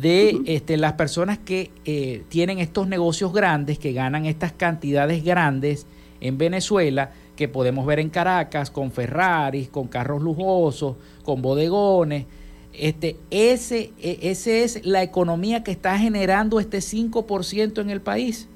de 0.00 0.40
este, 0.46 0.78
las 0.78 0.94
personas 0.94 1.38
que 1.38 1.70
eh, 1.84 2.24
tienen 2.28 2.58
estos 2.60 2.88
negocios 2.88 3.32
grandes, 3.32 3.78
que 3.78 3.92
ganan 3.92 4.24
estas 4.24 4.52
cantidades 4.52 5.22
grandes 5.22 5.86
en 6.20 6.38
Venezuela, 6.38 7.12
que 7.36 7.46
podemos 7.46 7.84
ver 7.84 8.00
en 8.00 8.08
Caracas, 8.08 8.70
con 8.70 8.90
Ferraris, 8.90 9.68
con 9.68 9.86
carros 9.86 10.22
lujosos, 10.22 10.96
con 11.24 11.42
bodegones. 11.42 12.24
Este, 12.72 13.16
ese, 13.30 13.92
e, 14.00 14.18
ese 14.22 14.64
es 14.64 14.84
la 14.86 15.02
economía 15.02 15.62
que 15.62 15.72
está 15.72 15.98
generando 15.98 16.58
este 16.58 16.78
5% 16.78 17.82
en 17.82 17.90
el 17.90 18.00
país. 18.00 18.48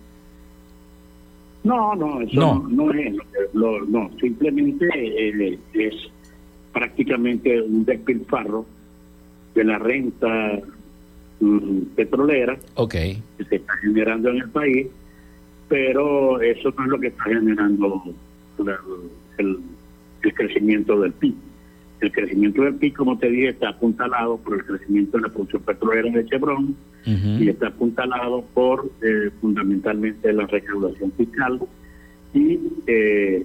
No, 1.62 1.94
no, 1.94 2.22
eso 2.22 2.40
no, 2.40 2.68
no, 2.68 2.90
es. 2.92 3.14
no, 3.52 4.11
simplemente 4.18 4.88
eh, 4.94 5.58
es 5.74 5.94
prácticamente 6.72 7.61
un 7.61 7.84
despilfarro 7.84 8.64
de 9.54 9.64
la 9.64 9.78
renta 9.78 10.61
mm, 11.40 11.80
petrolera 11.96 12.58
okay. 12.74 13.22
que 13.36 13.44
se 13.44 13.56
está 13.56 13.76
generando 13.78 14.30
en 14.30 14.36
el 14.38 14.50
país, 14.50 14.86
pero 15.68 16.40
eso 16.40 16.72
no 16.76 16.84
es 16.84 16.90
lo 16.90 17.00
que 17.00 17.08
está 17.08 17.24
generando 17.24 18.02
el, 19.38 19.58
crecimiento 20.34 21.00
del 21.00 21.12
PIB. 21.12 21.34
El 22.01 22.12
crecimiento 22.12 22.62
del 22.62 22.76
PIB, 22.76 22.94
como 22.94 23.18
te 23.18 23.28
dije, 23.28 23.48
está 23.48 23.70
apuntalado 23.70 24.38
por 24.38 24.55
el 24.55 24.64
crecimiento 24.64 25.18
de 25.18 25.22
la 25.24 25.28
producción 25.28 25.62
petrolera 25.62 26.11
de 26.11 26.24
Chevron 26.26 26.74
y 27.05 27.48
está 27.48 27.68
apuntalado 27.68 28.42
por 28.55 28.90
eh, 29.03 29.30
fundamentalmente 29.40 30.32
la 30.32 30.46
recaudación 30.46 31.12
fiscal. 31.12 31.61
Y 32.32 32.59
eh, 32.86 33.44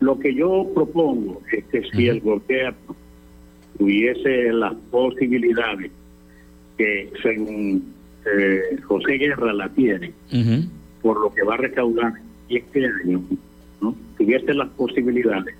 lo 0.00 0.18
que 0.18 0.34
yo 0.34 0.68
propongo 0.74 1.40
es 1.52 1.64
que 1.66 1.82
si 1.90 2.08
el 2.08 2.20
gobierno 2.20 2.96
tuviese 3.78 4.52
las 4.52 4.74
posibilidades 4.90 5.90
que 6.76 7.12
según 7.22 7.92
eh, 8.26 8.80
José 8.82 9.12
Guerra 9.14 9.52
la 9.52 9.68
tiene, 9.68 10.12
por 11.00 11.20
lo 11.20 11.32
que 11.32 11.42
va 11.42 11.54
a 11.54 11.58
recaudar 11.58 12.14
este 12.48 12.86
año, 12.86 13.22
tuviese 14.16 14.54
las 14.54 14.68
posibilidades, 14.70 15.54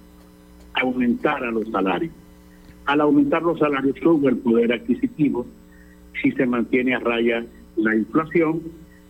aumentar 0.82 1.44
a 1.44 1.50
los 1.50 1.68
salarios. 1.68 2.12
Al 2.86 3.00
aumentar 3.00 3.42
los 3.42 3.58
salarios 3.58 3.96
sube 4.02 4.28
el 4.28 4.38
poder 4.38 4.72
adquisitivo 4.72 5.46
si 6.20 6.32
se 6.32 6.46
mantiene 6.46 6.94
a 6.94 6.98
raya 6.98 7.44
la 7.76 7.94
inflación 7.96 8.60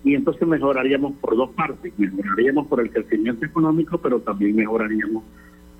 y 0.05 0.15
entonces 0.15 0.47
mejoraríamos 0.47 1.13
por 1.21 1.37
dos 1.37 1.51
partes. 1.51 1.93
Mejoraríamos 1.97 2.67
por 2.67 2.81
el 2.81 2.91
crecimiento 2.91 3.47
económico, 3.47 3.99
pero 3.99 4.21
también 4.21 4.57
mejoraríamos 4.57 5.23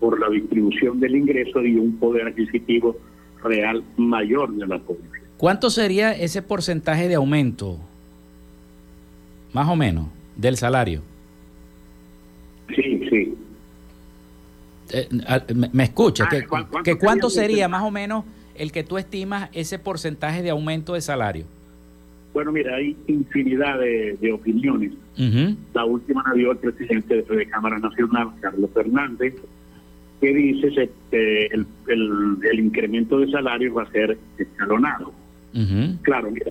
por 0.01 0.19
la 0.19 0.29
distribución 0.31 1.01
del 1.01 1.17
ingreso 1.17 1.63
y 1.63 1.77
un 1.77 1.97
poder 1.97 2.29
adquisitivo 2.29 2.97
real 3.43 3.83
mayor 3.97 4.53
de 4.53 4.67
la 4.67 4.79
población. 4.79 5.23
¿Cuánto 5.37 5.71
sería 5.71 6.13
ese 6.13 6.43
porcentaje 6.43 7.09
de 7.09 7.17
aumento? 7.17 7.79
Más 9.53 9.69
o 9.69 9.77
menos, 9.77 10.07
del 10.37 10.57
salario. 10.57 11.03
Sí, 12.75 13.01
sí. 13.11 13.35
Eh, 14.93 15.09
me, 15.73 15.85
escucha, 15.85 16.29
que, 16.29 16.45
que, 16.85 16.99
¿cuánto 16.99 17.31
sería 17.31 17.69
más 17.69 17.83
o 17.83 17.91
menos 17.91 18.25
el 18.55 18.73
que 18.73 18.85
tú 18.85 18.99
estimas 18.99 19.49
ese 19.53 19.79
porcentaje 19.79 20.43
de 20.43 20.51
aumento 20.51 20.95
de 20.95 21.01
salario? 21.01 21.47
Bueno, 22.35 22.53
mira, 22.53 22.77
hay 22.77 22.97
infinidad 23.07 23.79
de, 23.79 24.33
opiniones. 24.33 24.93
La 25.75 25.85
última 25.85 26.25
la 26.27 26.35
dio 26.35 26.53
el 26.53 26.59
presidente 26.59 27.23
de 27.23 27.45
la 27.45 27.51
Cámara 27.51 27.79
Nacional, 27.79 28.31
Carlos 28.41 28.71
Fernández, 28.73 29.35
que 30.21 30.33
dice 30.33 30.91
que 31.11 31.47
el, 31.47 31.67
el, 31.89 32.61
incremento 32.61 33.19
de 33.19 33.31
salario 33.31 33.75
va 33.75 33.83
a 33.83 33.91
ser 33.91 34.17
escalonado. 34.39 35.13
Claro, 36.03 36.31
mira, 36.31 36.51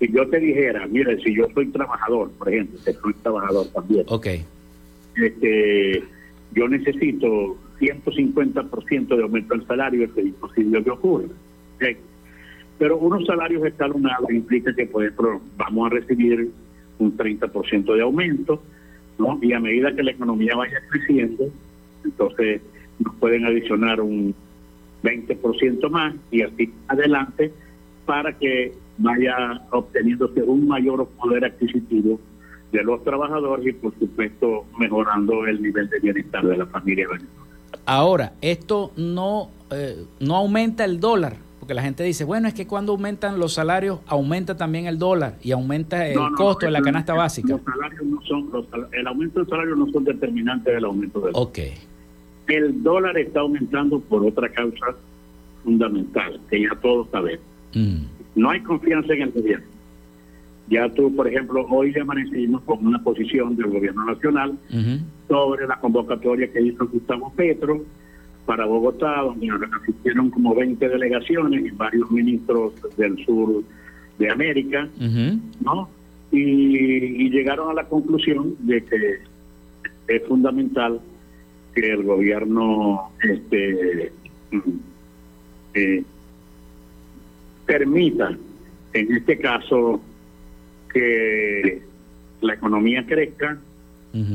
si 0.00 0.12
yo 0.12 0.28
te 0.28 0.40
dijera, 0.40 0.86
mira, 0.86 1.16
si 1.22 1.34
yo 1.34 1.46
soy 1.54 1.66
trabajador, 1.68 2.30
por 2.32 2.48
ejemplo, 2.48 2.78
que 2.84 2.92
soy 2.92 3.14
trabajador 3.14 3.66
también, 3.68 4.04
okay. 4.08 4.44
este, 5.16 6.02
yo 6.54 6.68
necesito 6.68 7.56
150% 7.78 9.16
de 9.16 9.22
aumento 9.22 9.54
del 9.54 9.66
salario, 9.66 10.04
es 10.04 10.16
imposible 10.16 10.82
que 10.82 10.90
ocurra. 10.90 11.28
Pero 12.78 12.98
unos 12.98 13.24
salarios 13.26 13.64
escalonados 13.64 14.30
implica 14.30 14.74
que, 14.74 14.82
ejemplo, 14.82 15.40
vamos 15.56 15.86
a 15.86 15.94
recibir 15.94 16.50
un 16.98 17.16
30% 17.16 17.94
de 17.94 18.02
aumento, 18.02 18.62
¿no? 19.18 19.38
Y 19.42 19.52
a 19.52 19.60
medida 19.60 19.94
que 19.94 20.02
la 20.02 20.10
economía 20.10 20.56
vaya 20.56 20.80
creciendo, 20.90 21.44
entonces 22.04 22.60
nos 22.98 23.14
pueden 23.16 23.44
adicionar 23.44 24.00
un 24.00 24.34
20% 25.02 25.88
más 25.90 26.14
y 26.30 26.42
así 26.42 26.72
adelante 26.88 27.52
para 28.06 28.32
que 28.36 28.72
vaya 28.98 29.60
obteniéndose 29.70 30.42
un 30.42 30.68
mayor 30.68 31.08
poder 31.20 31.44
adquisitivo 31.44 32.20
de 32.72 32.82
los 32.82 33.02
trabajadores 33.04 33.66
y 33.66 33.72
por 33.72 33.96
supuesto 33.98 34.66
mejorando 34.78 35.46
el 35.46 35.62
nivel 35.62 35.88
de 35.90 36.00
bienestar 36.00 36.44
de 36.44 36.56
la 36.56 36.66
familia 36.66 37.06
venezolana. 37.08 37.53
Ahora, 37.86 38.32
esto 38.40 38.92
no, 38.96 39.50
eh, 39.70 40.04
no 40.20 40.36
aumenta 40.36 40.84
el 40.84 41.00
dólar, 41.00 41.36
porque 41.58 41.74
la 41.74 41.82
gente 41.82 42.04
dice, 42.04 42.24
bueno, 42.24 42.48
es 42.48 42.54
que 42.54 42.66
cuando 42.66 42.92
aumentan 42.92 43.38
los 43.38 43.54
salarios, 43.54 44.00
aumenta 44.06 44.56
también 44.56 44.86
el 44.86 44.98
dólar 44.98 45.36
y 45.42 45.52
aumenta 45.52 46.06
el 46.06 46.18
costo 46.36 46.66
de 46.66 46.72
la 46.72 46.82
canasta 46.82 47.14
básica. 47.14 47.48
Los 47.48 47.62
salarios 47.62 48.04
no 48.04 48.20
son, 48.22 48.66
el 48.92 49.06
aumento 49.06 49.40
del 49.40 49.48
salario 49.48 49.76
no 49.76 49.90
son 49.90 50.04
determinantes 50.04 50.74
del 50.74 50.84
aumento 50.84 51.20
del 51.20 51.32
Ok. 51.34 51.58
El 52.48 52.82
dólar 52.82 53.16
está 53.16 53.40
aumentando 53.40 53.98
por 54.00 54.26
otra 54.26 54.50
causa 54.50 54.94
fundamental, 55.62 56.38
que 56.50 56.62
ya 56.62 56.78
todos 56.82 57.08
sabemos. 57.10 57.44
Mm. 57.72 58.04
No 58.34 58.50
hay 58.50 58.60
confianza 58.60 59.14
en 59.14 59.22
el 59.22 59.30
gobierno. 59.30 59.66
Ya 60.68 60.88
tú, 60.90 61.14
por 61.14 61.28
ejemplo, 61.28 61.66
hoy 61.68 61.92
ya 61.94 62.02
amanecimos 62.02 62.62
con 62.62 62.86
una 62.86 63.02
posición 63.02 63.56
del 63.56 63.66
gobierno 63.66 64.04
nacional 64.06 64.58
sobre 65.28 65.66
la 65.66 65.78
convocatoria 65.78 66.50
que 66.52 66.60
hizo 66.60 66.86
Gustavo 66.86 67.32
Petro 67.34 67.84
para 68.46 68.66
Bogotá, 68.66 69.22
donde 69.22 69.48
asistieron 69.80 70.30
como 70.30 70.54
20 70.54 70.88
delegaciones 70.88 71.64
y 71.64 71.70
varios 71.70 72.10
ministros 72.10 72.74
del 72.96 73.24
sur 73.24 73.62
de 74.18 74.30
América, 74.30 74.88
¿no? 75.60 75.88
Y, 76.30 77.30
llegaron 77.30 77.70
a 77.70 77.74
la 77.74 77.88
conclusión 77.88 78.54
de 78.60 78.84
que 78.84 79.18
es 80.08 80.22
fundamental 80.28 81.00
que 81.74 81.90
el 81.90 82.04
gobierno 82.04 83.10
este 83.22 84.12
eh, 85.74 86.04
permita, 87.66 88.36
en 88.92 89.12
este 89.16 89.38
caso, 89.38 90.00
que 90.92 91.82
la 92.40 92.54
economía 92.54 93.04
crezca, 93.06 93.58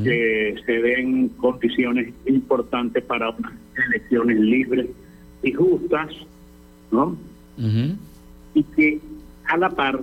que 0.04 0.56
se 0.66 0.72
den 0.72 1.28
condiciones 1.30 2.12
importantes 2.26 3.02
para 3.04 3.30
unas 3.30 3.52
elecciones 3.88 4.38
libres 4.38 4.86
y 5.42 5.52
justas, 5.52 6.10
¿no? 6.90 7.16
Y 8.54 8.62
que 8.62 9.00
a 9.46 9.56
la 9.56 9.70
par, 9.70 9.98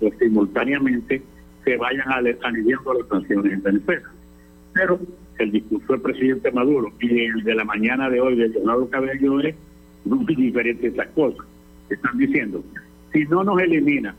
o 0.00 0.10
simultáneamente, 0.18 1.22
se 1.64 1.76
vayan 1.76 2.08
aliviando 2.42 2.94
las 2.94 3.08
sanciones 3.08 3.52
en 3.52 3.62
Venezuela. 3.62 4.10
Pero 4.72 4.98
el 5.38 5.52
discurso 5.52 5.92
del 5.92 6.00
presidente 6.00 6.50
Maduro 6.50 6.90
y 7.00 7.20
el 7.24 7.44
de 7.44 7.54
la 7.54 7.64
mañana 7.64 8.08
de 8.08 8.20
hoy 8.20 8.34
de 8.36 8.48
Leonardo 8.48 8.88
Cabello 8.88 9.40
es 9.40 9.54
muy 10.04 10.34
diferente 10.36 10.86
esas 10.86 11.08
cosas. 11.08 11.44
Están 11.90 12.16
diciendo, 12.16 12.64
si 13.12 13.24
no 13.26 13.44
nos 13.44 13.60
elimina, 13.60 14.14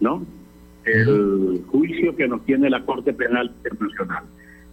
¿no? 0.00 0.24
El 0.84 1.62
juicio 1.68 2.14
que 2.16 2.28
nos 2.28 2.44
tiene 2.44 2.70
la 2.70 2.84
Corte 2.84 3.12
Penal 3.12 3.52
Internacional 3.56 4.24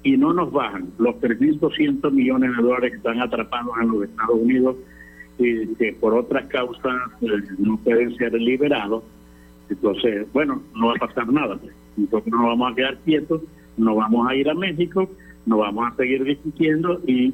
y 0.03 0.17
no 0.17 0.33
nos 0.33 0.51
bajan 0.51 0.89
los 0.97 1.15
3.200 1.15 2.11
millones 2.11 2.55
de 2.55 2.63
dólares 2.63 2.91
que 2.91 2.97
están 2.97 3.21
atrapados 3.21 3.71
en 3.81 3.89
los 3.89 4.03
Estados 4.03 4.37
Unidos 4.39 4.75
y 5.37 5.67
que 5.75 5.93
por 5.93 6.13
otras 6.13 6.45
causas 6.47 6.95
eh, 7.21 7.27
no 7.57 7.77
pueden 7.77 8.15
ser 8.17 8.33
liberados, 8.33 9.03
entonces, 9.69 10.27
bueno, 10.33 10.61
no 10.75 10.87
va 10.87 10.93
a 10.93 11.07
pasar 11.07 11.31
nada. 11.31 11.59
Nosotros 11.95 12.27
no 12.27 12.47
vamos 12.47 12.71
a 12.71 12.75
quedar 12.75 12.97
quietos, 12.99 13.41
no 13.77 13.95
vamos 13.95 14.27
a 14.27 14.35
ir 14.35 14.49
a 14.49 14.53
México, 14.53 15.09
no 15.45 15.59
vamos 15.59 15.91
a 15.91 15.95
seguir 15.95 16.23
discutiendo 16.23 17.01
y 17.05 17.33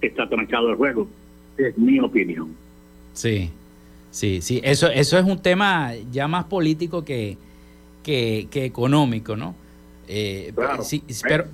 está 0.00 0.28
trancado 0.28 0.70
el 0.70 0.76
juego. 0.76 1.08
Es 1.56 1.76
mi 1.78 1.98
opinión. 1.98 2.54
Sí, 3.12 3.50
sí, 4.10 4.40
sí. 4.42 4.60
Eso, 4.62 4.88
eso 4.88 5.18
es 5.18 5.24
un 5.24 5.40
tema 5.40 5.92
ya 6.12 6.28
más 6.28 6.44
político 6.44 7.04
que, 7.04 7.38
que, 8.02 8.48
económico, 8.52 9.36
¿no? 9.36 9.54
Eh, 10.08 10.52
claro, 10.54 10.82
sí, 10.82 11.02
pero, 11.22 11.46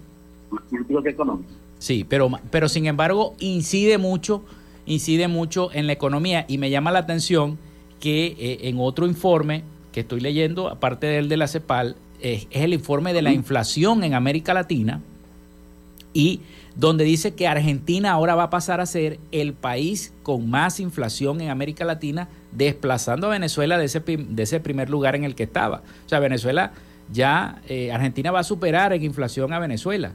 más 0.51 0.63
político 0.71 1.03
que 1.03 1.11
económico. 1.11 1.51
Sí, 1.79 2.07
pero, 2.09 2.31
pero 2.51 2.69
sin 2.69 2.87
embargo 2.87 3.35
incide 3.39 3.99
mucho, 3.99 4.43
incide 4.87 5.29
mucho 5.29 5.71
en 5.73 5.87
la 5.87 5.93
economía 5.93 6.47
y 6.49 6.59
me 6.59 6.71
llama 6.71 6.91
la 6.91 7.01
atención 7.01 7.59
que 8.01 8.37
eh, 8.39 8.59
en 8.63 8.79
otro 8.79 9.07
informe 9.07 9.63
que 9.93 10.01
estoy 10.01 10.21
leyendo, 10.21 10.69
aparte 10.69 11.07
del 11.07 11.29
de 11.29 11.37
la 11.37 11.49
CEPAL, 11.49 11.97
es, 12.21 12.47
el 12.51 12.73
informe 12.73 13.13
de 13.13 13.23
la 13.23 13.33
inflación 13.33 14.05
en 14.05 14.15
América 14.15 14.55
Latina 14.55 15.03
y 16.17 16.41
donde 16.77 17.05
dice 17.05 17.35
que 17.35 17.47
Argentina 17.47 18.13
ahora 18.13 18.35
va 18.35 18.45
a 18.45 18.51
pasar 18.51 18.81
a 18.81 18.87
ser 18.87 19.19
el 19.33 19.53
país 19.53 20.15
con 20.23 20.49
más 20.49 20.81
inflación 20.81 21.43
en 21.43 21.51
América 21.51 21.85
Latina, 21.85 22.29
desplazando 22.53 23.27
a 23.27 23.31
Venezuela 23.31 23.77
de 23.77 23.85
ese, 23.85 24.01
de 24.01 24.43
ese 24.43 24.59
primer 24.61 24.89
lugar 24.89 25.15
en 25.15 25.25
el 25.25 25.35
que 25.35 25.43
estaba. 25.43 25.83
O 26.07 26.09
sea, 26.09 26.19
Venezuela 26.19 26.73
ya, 27.13 27.61
eh, 27.69 27.93
Argentina 27.93 28.31
va 28.31 28.41
a 28.41 28.45
superar 28.45 28.95
en 28.95 29.03
inflación 29.05 29.53
a 29.53 29.59
Venezuela. 29.59 30.13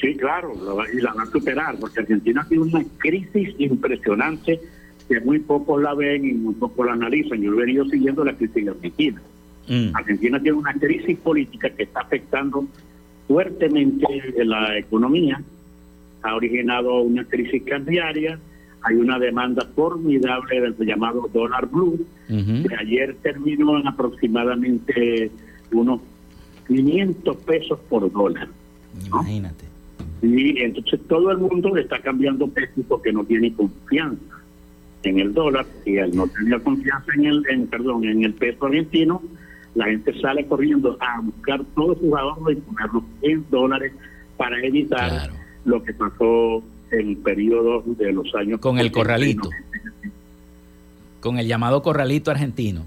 Sí, 0.00 0.14
claro, 0.14 0.52
y 0.92 1.00
la 1.00 1.12
va 1.12 1.24
a 1.24 1.26
superar, 1.26 1.76
porque 1.80 2.00
Argentina 2.00 2.46
tiene 2.48 2.62
una 2.62 2.84
crisis 2.98 3.56
impresionante 3.58 4.60
que 5.08 5.20
muy 5.20 5.40
pocos 5.40 5.82
la 5.82 5.94
ven 5.94 6.24
y 6.24 6.32
muy 6.32 6.54
pocos 6.54 6.86
la 6.86 6.92
analizan. 6.92 7.42
Yo 7.42 7.52
he 7.54 7.56
venido 7.56 7.84
siguiendo 7.86 8.24
la 8.24 8.34
crisis 8.34 8.66
de 8.66 8.70
Argentina. 8.70 9.20
Mm. 9.66 9.96
Argentina 9.96 10.40
tiene 10.40 10.58
una 10.58 10.74
crisis 10.74 11.18
política 11.18 11.70
que 11.70 11.84
está 11.84 12.02
afectando 12.02 12.66
fuertemente 13.26 14.06
la 14.44 14.78
economía, 14.78 15.42
ha 16.22 16.34
originado 16.34 17.02
una 17.02 17.24
crisis 17.24 17.62
cambiaria, 17.64 18.38
hay 18.82 18.96
una 18.96 19.18
demanda 19.18 19.66
formidable 19.74 20.60
del 20.60 20.76
llamado 20.86 21.28
dólar 21.32 21.66
blue, 21.66 22.06
que 22.28 22.74
ayer 22.78 23.16
terminó 23.22 23.78
en 23.78 23.86
aproximadamente 23.86 25.30
unos 25.72 26.00
500 26.68 27.36
pesos 27.38 27.78
por 27.88 28.10
dólar. 28.10 28.48
Imagínate. 29.06 29.64
Y 30.22 30.60
entonces 30.60 31.00
todo 31.08 31.30
el 31.30 31.38
mundo 31.38 31.76
está 31.76 32.00
cambiando 32.00 32.48
pesos 32.48 32.84
porque 32.88 33.12
no 33.12 33.24
tiene 33.24 33.52
confianza 33.52 34.36
en 35.02 35.20
el 35.20 35.34
dólar 35.34 35.66
y 35.84 35.98
al 35.98 36.14
no 36.16 36.26
tener 36.26 36.62
confianza 36.62 37.12
en 37.14 37.26
el 37.26 37.42
en, 37.48 37.66
perdón 37.66 38.04
en 38.04 38.24
el 38.24 38.34
peso 38.34 38.66
argentino 38.66 39.22
la 39.76 39.84
gente 39.86 40.18
sale 40.20 40.46
corriendo 40.46 40.96
a 41.00 41.20
buscar 41.20 41.62
todos 41.74 41.98
sus 41.98 42.12
ahorros 42.14 42.52
y 42.52 42.56
ponerlos 42.56 43.04
en 43.20 43.44
dólares 43.50 43.92
para 44.38 44.58
evitar 44.64 45.30
lo 45.64 45.82
que 45.82 45.92
pasó 45.92 46.62
en 46.90 47.08
el 47.10 47.16
periodo 47.18 47.82
de 47.84 48.12
los 48.12 48.34
años 48.34 48.58
con 48.58 48.78
el 48.78 48.90
corralito. 48.90 49.50
Con 51.20 51.38
el 51.38 51.46
llamado 51.46 51.82
corralito 51.82 52.30
argentino. 52.30 52.84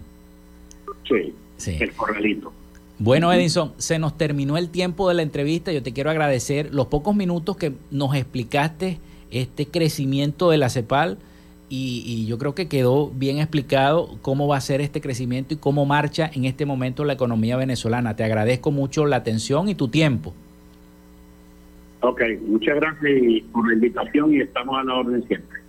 Sí, 1.08 1.34
sí. 1.58 1.78
el 1.80 1.92
corralito. 1.94 2.52
Bueno, 2.98 3.32
Edison, 3.32 3.74
se 3.78 4.00
nos 4.00 4.18
terminó 4.18 4.58
el 4.58 4.70
tiempo 4.70 5.08
de 5.10 5.16
la 5.16 5.22
entrevista. 5.22 5.72
Yo 5.72 5.84
te 5.84 5.94
quiero 5.94 6.10
agradecer 6.10 6.74
los 6.74 6.88
pocos 6.88 7.16
minutos 7.16 7.56
que 7.56 7.74
nos 7.92 8.16
explicaste 8.16 9.00
este 9.30 9.68
crecimiento 9.68 10.50
de 10.50 10.58
la 10.58 10.70
CEPAL 10.70 11.20
y, 11.70 12.26
yo 12.26 12.38
creo 12.38 12.55
que 12.55 12.67
quedó 12.67 13.09
bien 13.09 13.38
explicado 13.38 14.17
cómo 14.22 14.47
va 14.47 14.57
a 14.57 14.61
ser 14.61 14.82
este 14.82 15.01
crecimiento 15.01 15.53
y 15.53 15.57
cómo 15.57 15.86
marcha 15.86 16.30
en 16.34 16.45
este 16.45 16.65
momento 16.65 17.05
la 17.05 17.13
economía 17.13 17.57
venezolana. 17.57 18.15
Te 18.15 18.24
agradezco 18.24 18.72
mucho 18.72 19.05
la 19.05 19.17
atención 19.17 19.70
y 19.70 19.76
tu 19.76 19.88
tiempo. 19.88 20.34
Ok, 22.01 22.22
muchas 22.47 22.76
gracias 22.76 23.43
por 23.51 23.67
la 23.67 23.74
invitación 23.74 24.34
y 24.34 24.41
estamos 24.41 24.80
a 24.80 24.84
la 24.84 24.95
orden 24.95 25.26
siempre. 25.28 25.59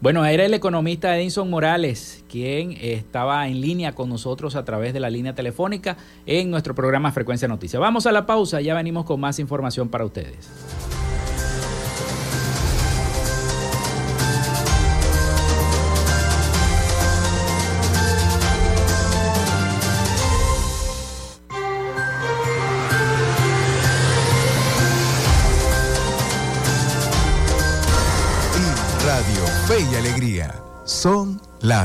Bueno, 0.00 0.24
era 0.24 0.44
el 0.44 0.54
economista 0.54 1.18
Edison 1.18 1.50
Morales, 1.50 2.24
quien 2.30 2.72
estaba 2.80 3.48
en 3.48 3.60
línea 3.60 3.96
con 3.96 4.08
nosotros 4.08 4.54
a 4.54 4.64
través 4.64 4.92
de 4.92 5.00
la 5.00 5.10
línea 5.10 5.34
telefónica 5.34 5.96
en 6.24 6.50
nuestro 6.50 6.74
programa 6.74 7.10
Frecuencia 7.10 7.48
Noticias. 7.48 7.80
Vamos 7.80 8.06
a 8.06 8.12
la 8.12 8.24
pausa, 8.24 8.60
ya 8.60 8.74
venimos 8.74 9.04
con 9.04 9.18
más 9.18 9.40
información 9.40 9.88
para 9.88 10.04
ustedes. 10.04 10.87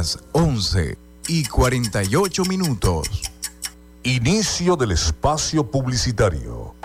Las 0.03 0.19
11 0.33 0.97
y 1.29 1.45
48 1.45 2.43
minutos. 2.43 3.07
Inicio 4.03 4.75
del 4.75 4.91
espacio 4.91 5.71
publicitario. 5.71 6.75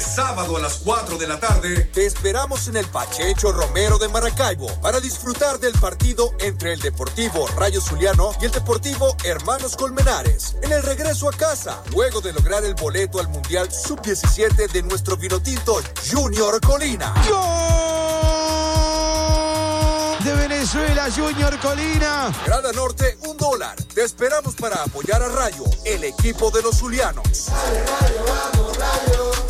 Este 0.00 0.12
sábado 0.12 0.56
a 0.56 0.60
las 0.60 0.78
4 0.78 1.18
de 1.18 1.26
la 1.28 1.38
tarde 1.38 1.90
te 1.92 2.06
esperamos 2.06 2.68
en 2.68 2.78
el 2.78 2.86
Pachecho 2.86 3.52
Romero 3.52 3.98
de 3.98 4.08
Maracaibo 4.08 4.66
para 4.80 4.98
disfrutar 4.98 5.60
del 5.60 5.74
partido 5.74 6.32
entre 6.40 6.72
el 6.72 6.80
Deportivo 6.80 7.46
Rayo 7.48 7.82
Zuliano 7.82 8.32
y 8.40 8.46
el 8.46 8.50
Deportivo 8.50 9.14
Hermanos 9.24 9.76
Colmenares 9.76 10.56
en 10.62 10.72
el 10.72 10.82
regreso 10.82 11.28
a 11.28 11.32
casa, 11.32 11.82
luego 11.94 12.22
de 12.22 12.32
lograr 12.32 12.64
el 12.64 12.74
boleto 12.76 13.20
al 13.20 13.28
Mundial 13.28 13.70
Sub-17 13.70 14.70
de 14.70 14.82
nuestro 14.84 15.18
vinotinto 15.18 15.82
Junior 16.10 16.58
Colina. 16.62 17.12
de 20.24 20.34
Venezuela, 20.34 21.08
Junior 21.14 21.60
Colina. 21.60 22.32
Grada 22.46 22.72
Norte, 22.72 23.18
un 23.26 23.36
dólar. 23.36 23.76
Te 23.94 24.04
esperamos 24.04 24.54
para 24.54 24.82
apoyar 24.82 25.22
a 25.22 25.28
Rayo, 25.28 25.64
el 25.84 26.04
equipo 26.04 26.50
de 26.50 26.62
los 26.62 26.78
Zulianos. 26.78 27.48
Rayo, 27.50 28.24
vamos, 28.26 28.78
Rayo. 28.78 29.49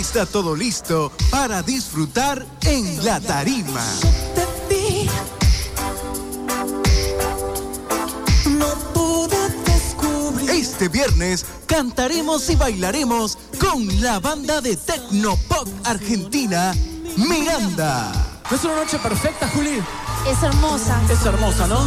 Está 0.00 0.24
todo 0.24 0.56
listo 0.56 1.12
para 1.30 1.62
disfrutar 1.62 2.46
en 2.62 3.04
la 3.04 3.20
tarima. 3.20 3.84
Este 10.48 10.88
viernes 10.88 11.44
cantaremos 11.66 12.48
y 12.48 12.56
bailaremos 12.56 13.36
con 13.60 14.00
la 14.00 14.18
banda 14.20 14.62
de 14.62 14.76
Tecnopop 14.76 15.68
Argentina, 15.84 16.74
Miranda. 17.16 18.10
Es 18.50 18.64
una 18.64 18.76
noche 18.76 18.98
perfecta, 18.98 19.48
Juli. 19.50 19.82
Es 20.26 20.42
hermosa. 20.42 21.00
Es 21.10 21.24
hermosa, 21.26 21.66
¿no? 21.66 21.78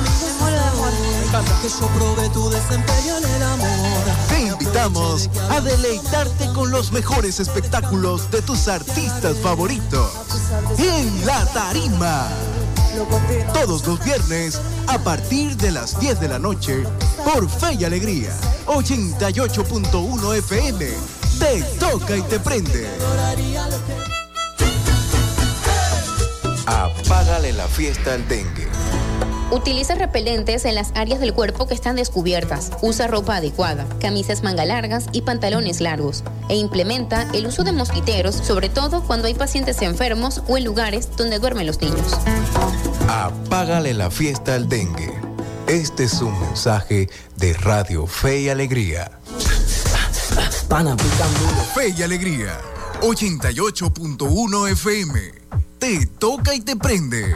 Me 0.93 0.99
muero 0.99 1.01
de 1.01 1.01
amor. 1.01 1.13
Me 1.13 1.25
encanta. 1.27 1.61
Que 1.61 1.69
yo 1.69 1.87
probé 1.87 2.29
tu 2.29 2.49
desempeño 2.49 3.17
en 3.17 3.25
el 3.25 3.43
amor. 3.43 4.03
Te 4.29 4.41
invitamos 4.41 5.29
a 5.49 5.61
deleitarte 5.61 6.47
con 6.53 6.71
los 6.71 6.91
mejores 6.91 7.39
espectáculos 7.39 8.29
de 8.31 8.41
tus 8.41 8.67
artistas 8.67 9.37
favoritos. 9.37 10.11
En 10.77 11.25
La 11.25 11.45
Tarima. 11.45 12.29
Todos 13.53 13.87
los 13.87 14.03
viernes 14.03 14.59
a 14.87 14.99
partir 14.99 15.57
de 15.57 15.71
las 15.71 15.99
10 15.99 16.19
de 16.19 16.27
la 16.27 16.37
noche 16.37 16.83
por 17.23 17.49
Fe 17.49 17.73
y 17.73 17.85
Alegría 17.85 18.29
88.1 18.67 20.37
FM. 20.37 20.87
Te 21.39 21.63
toca 21.79 22.15
y 22.15 22.21
te 22.23 22.39
prende. 22.39 22.87
Apágale 26.67 27.53
la 27.53 27.67
fiesta 27.67 28.13
al 28.13 28.27
dengue. 28.27 28.67
Utiliza 29.53 29.93
repelentes 29.93 30.65
en 30.65 30.73
las 30.73 30.91
áreas 30.95 31.19
del 31.19 31.31
cuerpo 31.31 31.67
que 31.67 31.75
están 31.75 31.95
descubiertas. 31.95 32.71
Usa 32.81 33.05
ropa 33.05 33.35
adecuada, 33.35 33.85
camisas 33.99 34.41
manga 34.41 34.65
largas 34.65 35.05
y 35.11 35.21
pantalones 35.21 35.79
largos. 35.79 36.23
E 36.49 36.55
implementa 36.55 37.27
el 37.33 37.45
uso 37.45 37.63
de 37.63 37.71
mosquiteros, 37.71 38.33
sobre 38.33 38.69
todo 38.69 39.03
cuando 39.03 39.27
hay 39.27 39.35
pacientes 39.35 39.79
enfermos 39.83 40.41
o 40.47 40.57
en 40.57 40.63
lugares 40.63 41.15
donde 41.15 41.37
duermen 41.37 41.67
los 41.67 41.79
niños. 41.81 42.17
Apágale 43.07 43.93
la 43.93 44.09
fiesta 44.09 44.55
al 44.55 44.67
dengue. 44.67 45.13
Este 45.67 46.05
es 46.05 46.19
un 46.19 46.37
mensaje 46.39 47.07
de 47.35 47.53
Radio 47.53 48.07
Fe 48.07 48.41
y 48.41 48.49
Alegría. 48.49 49.19
Fe 51.75 51.93
y 51.95 52.01
Alegría. 52.01 52.59
88.1 53.01 54.71
FM. 54.71 55.19
Te 55.77 56.07
toca 56.07 56.55
y 56.55 56.61
te 56.61 56.75
prende. 56.75 57.35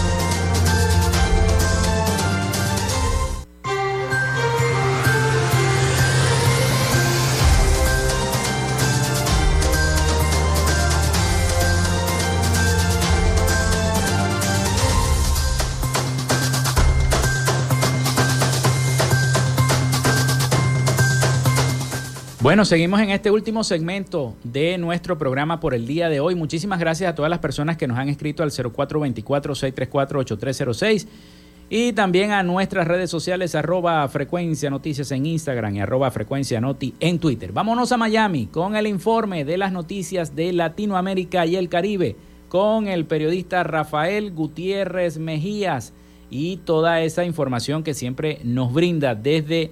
Bueno, 22.41 22.65
seguimos 22.65 22.99
en 23.01 23.11
este 23.11 23.29
último 23.29 23.63
segmento 23.63 24.33
de 24.43 24.79
nuestro 24.79 25.15
programa 25.15 25.59
por 25.59 25.75
el 25.75 25.85
día 25.85 26.09
de 26.09 26.19
hoy. 26.19 26.33
Muchísimas 26.33 26.79
gracias 26.79 27.11
a 27.11 27.13
todas 27.13 27.29
las 27.29 27.37
personas 27.37 27.77
que 27.77 27.87
nos 27.87 27.99
han 27.99 28.09
escrito 28.09 28.41
al 28.41 28.49
0424-634-8306 28.49 31.05
y 31.69 31.93
también 31.93 32.31
a 32.31 32.41
nuestras 32.41 32.87
redes 32.87 33.11
sociales 33.11 33.53
arroba 33.53 34.09
frecuencia 34.09 34.71
noticias 34.71 35.11
en 35.11 35.27
Instagram 35.27 35.75
y 35.75 35.81
arroba 35.81 36.09
frecuencia 36.09 36.59
noti 36.59 36.95
en 36.99 37.19
Twitter. 37.19 37.51
Vámonos 37.51 37.91
a 37.91 37.97
Miami 37.97 38.47
con 38.47 38.75
el 38.75 38.87
informe 38.87 39.45
de 39.45 39.59
las 39.59 39.71
noticias 39.71 40.35
de 40.35 40.51
Latinoamérica 40.51 41.45
y 41.45 41.57
el 41.57 41.69
Caribe 41.69 42.15
con 42.49 42.87
el 42.87 43.05
periodista 43.05 43.61
Rafael 43.61 44.31
Gutiérrez 44.31 45.19
Mejías 45.19 45.93
y 46.31 46.57
toda 46.57 47.01
esa 47.01 47.23
información 47.23 47.83
que 47.83 47.93
siempre 47.93 48.39
nos 48.43 48.73
brinda 48.73 49.13
desde 49.13 49.69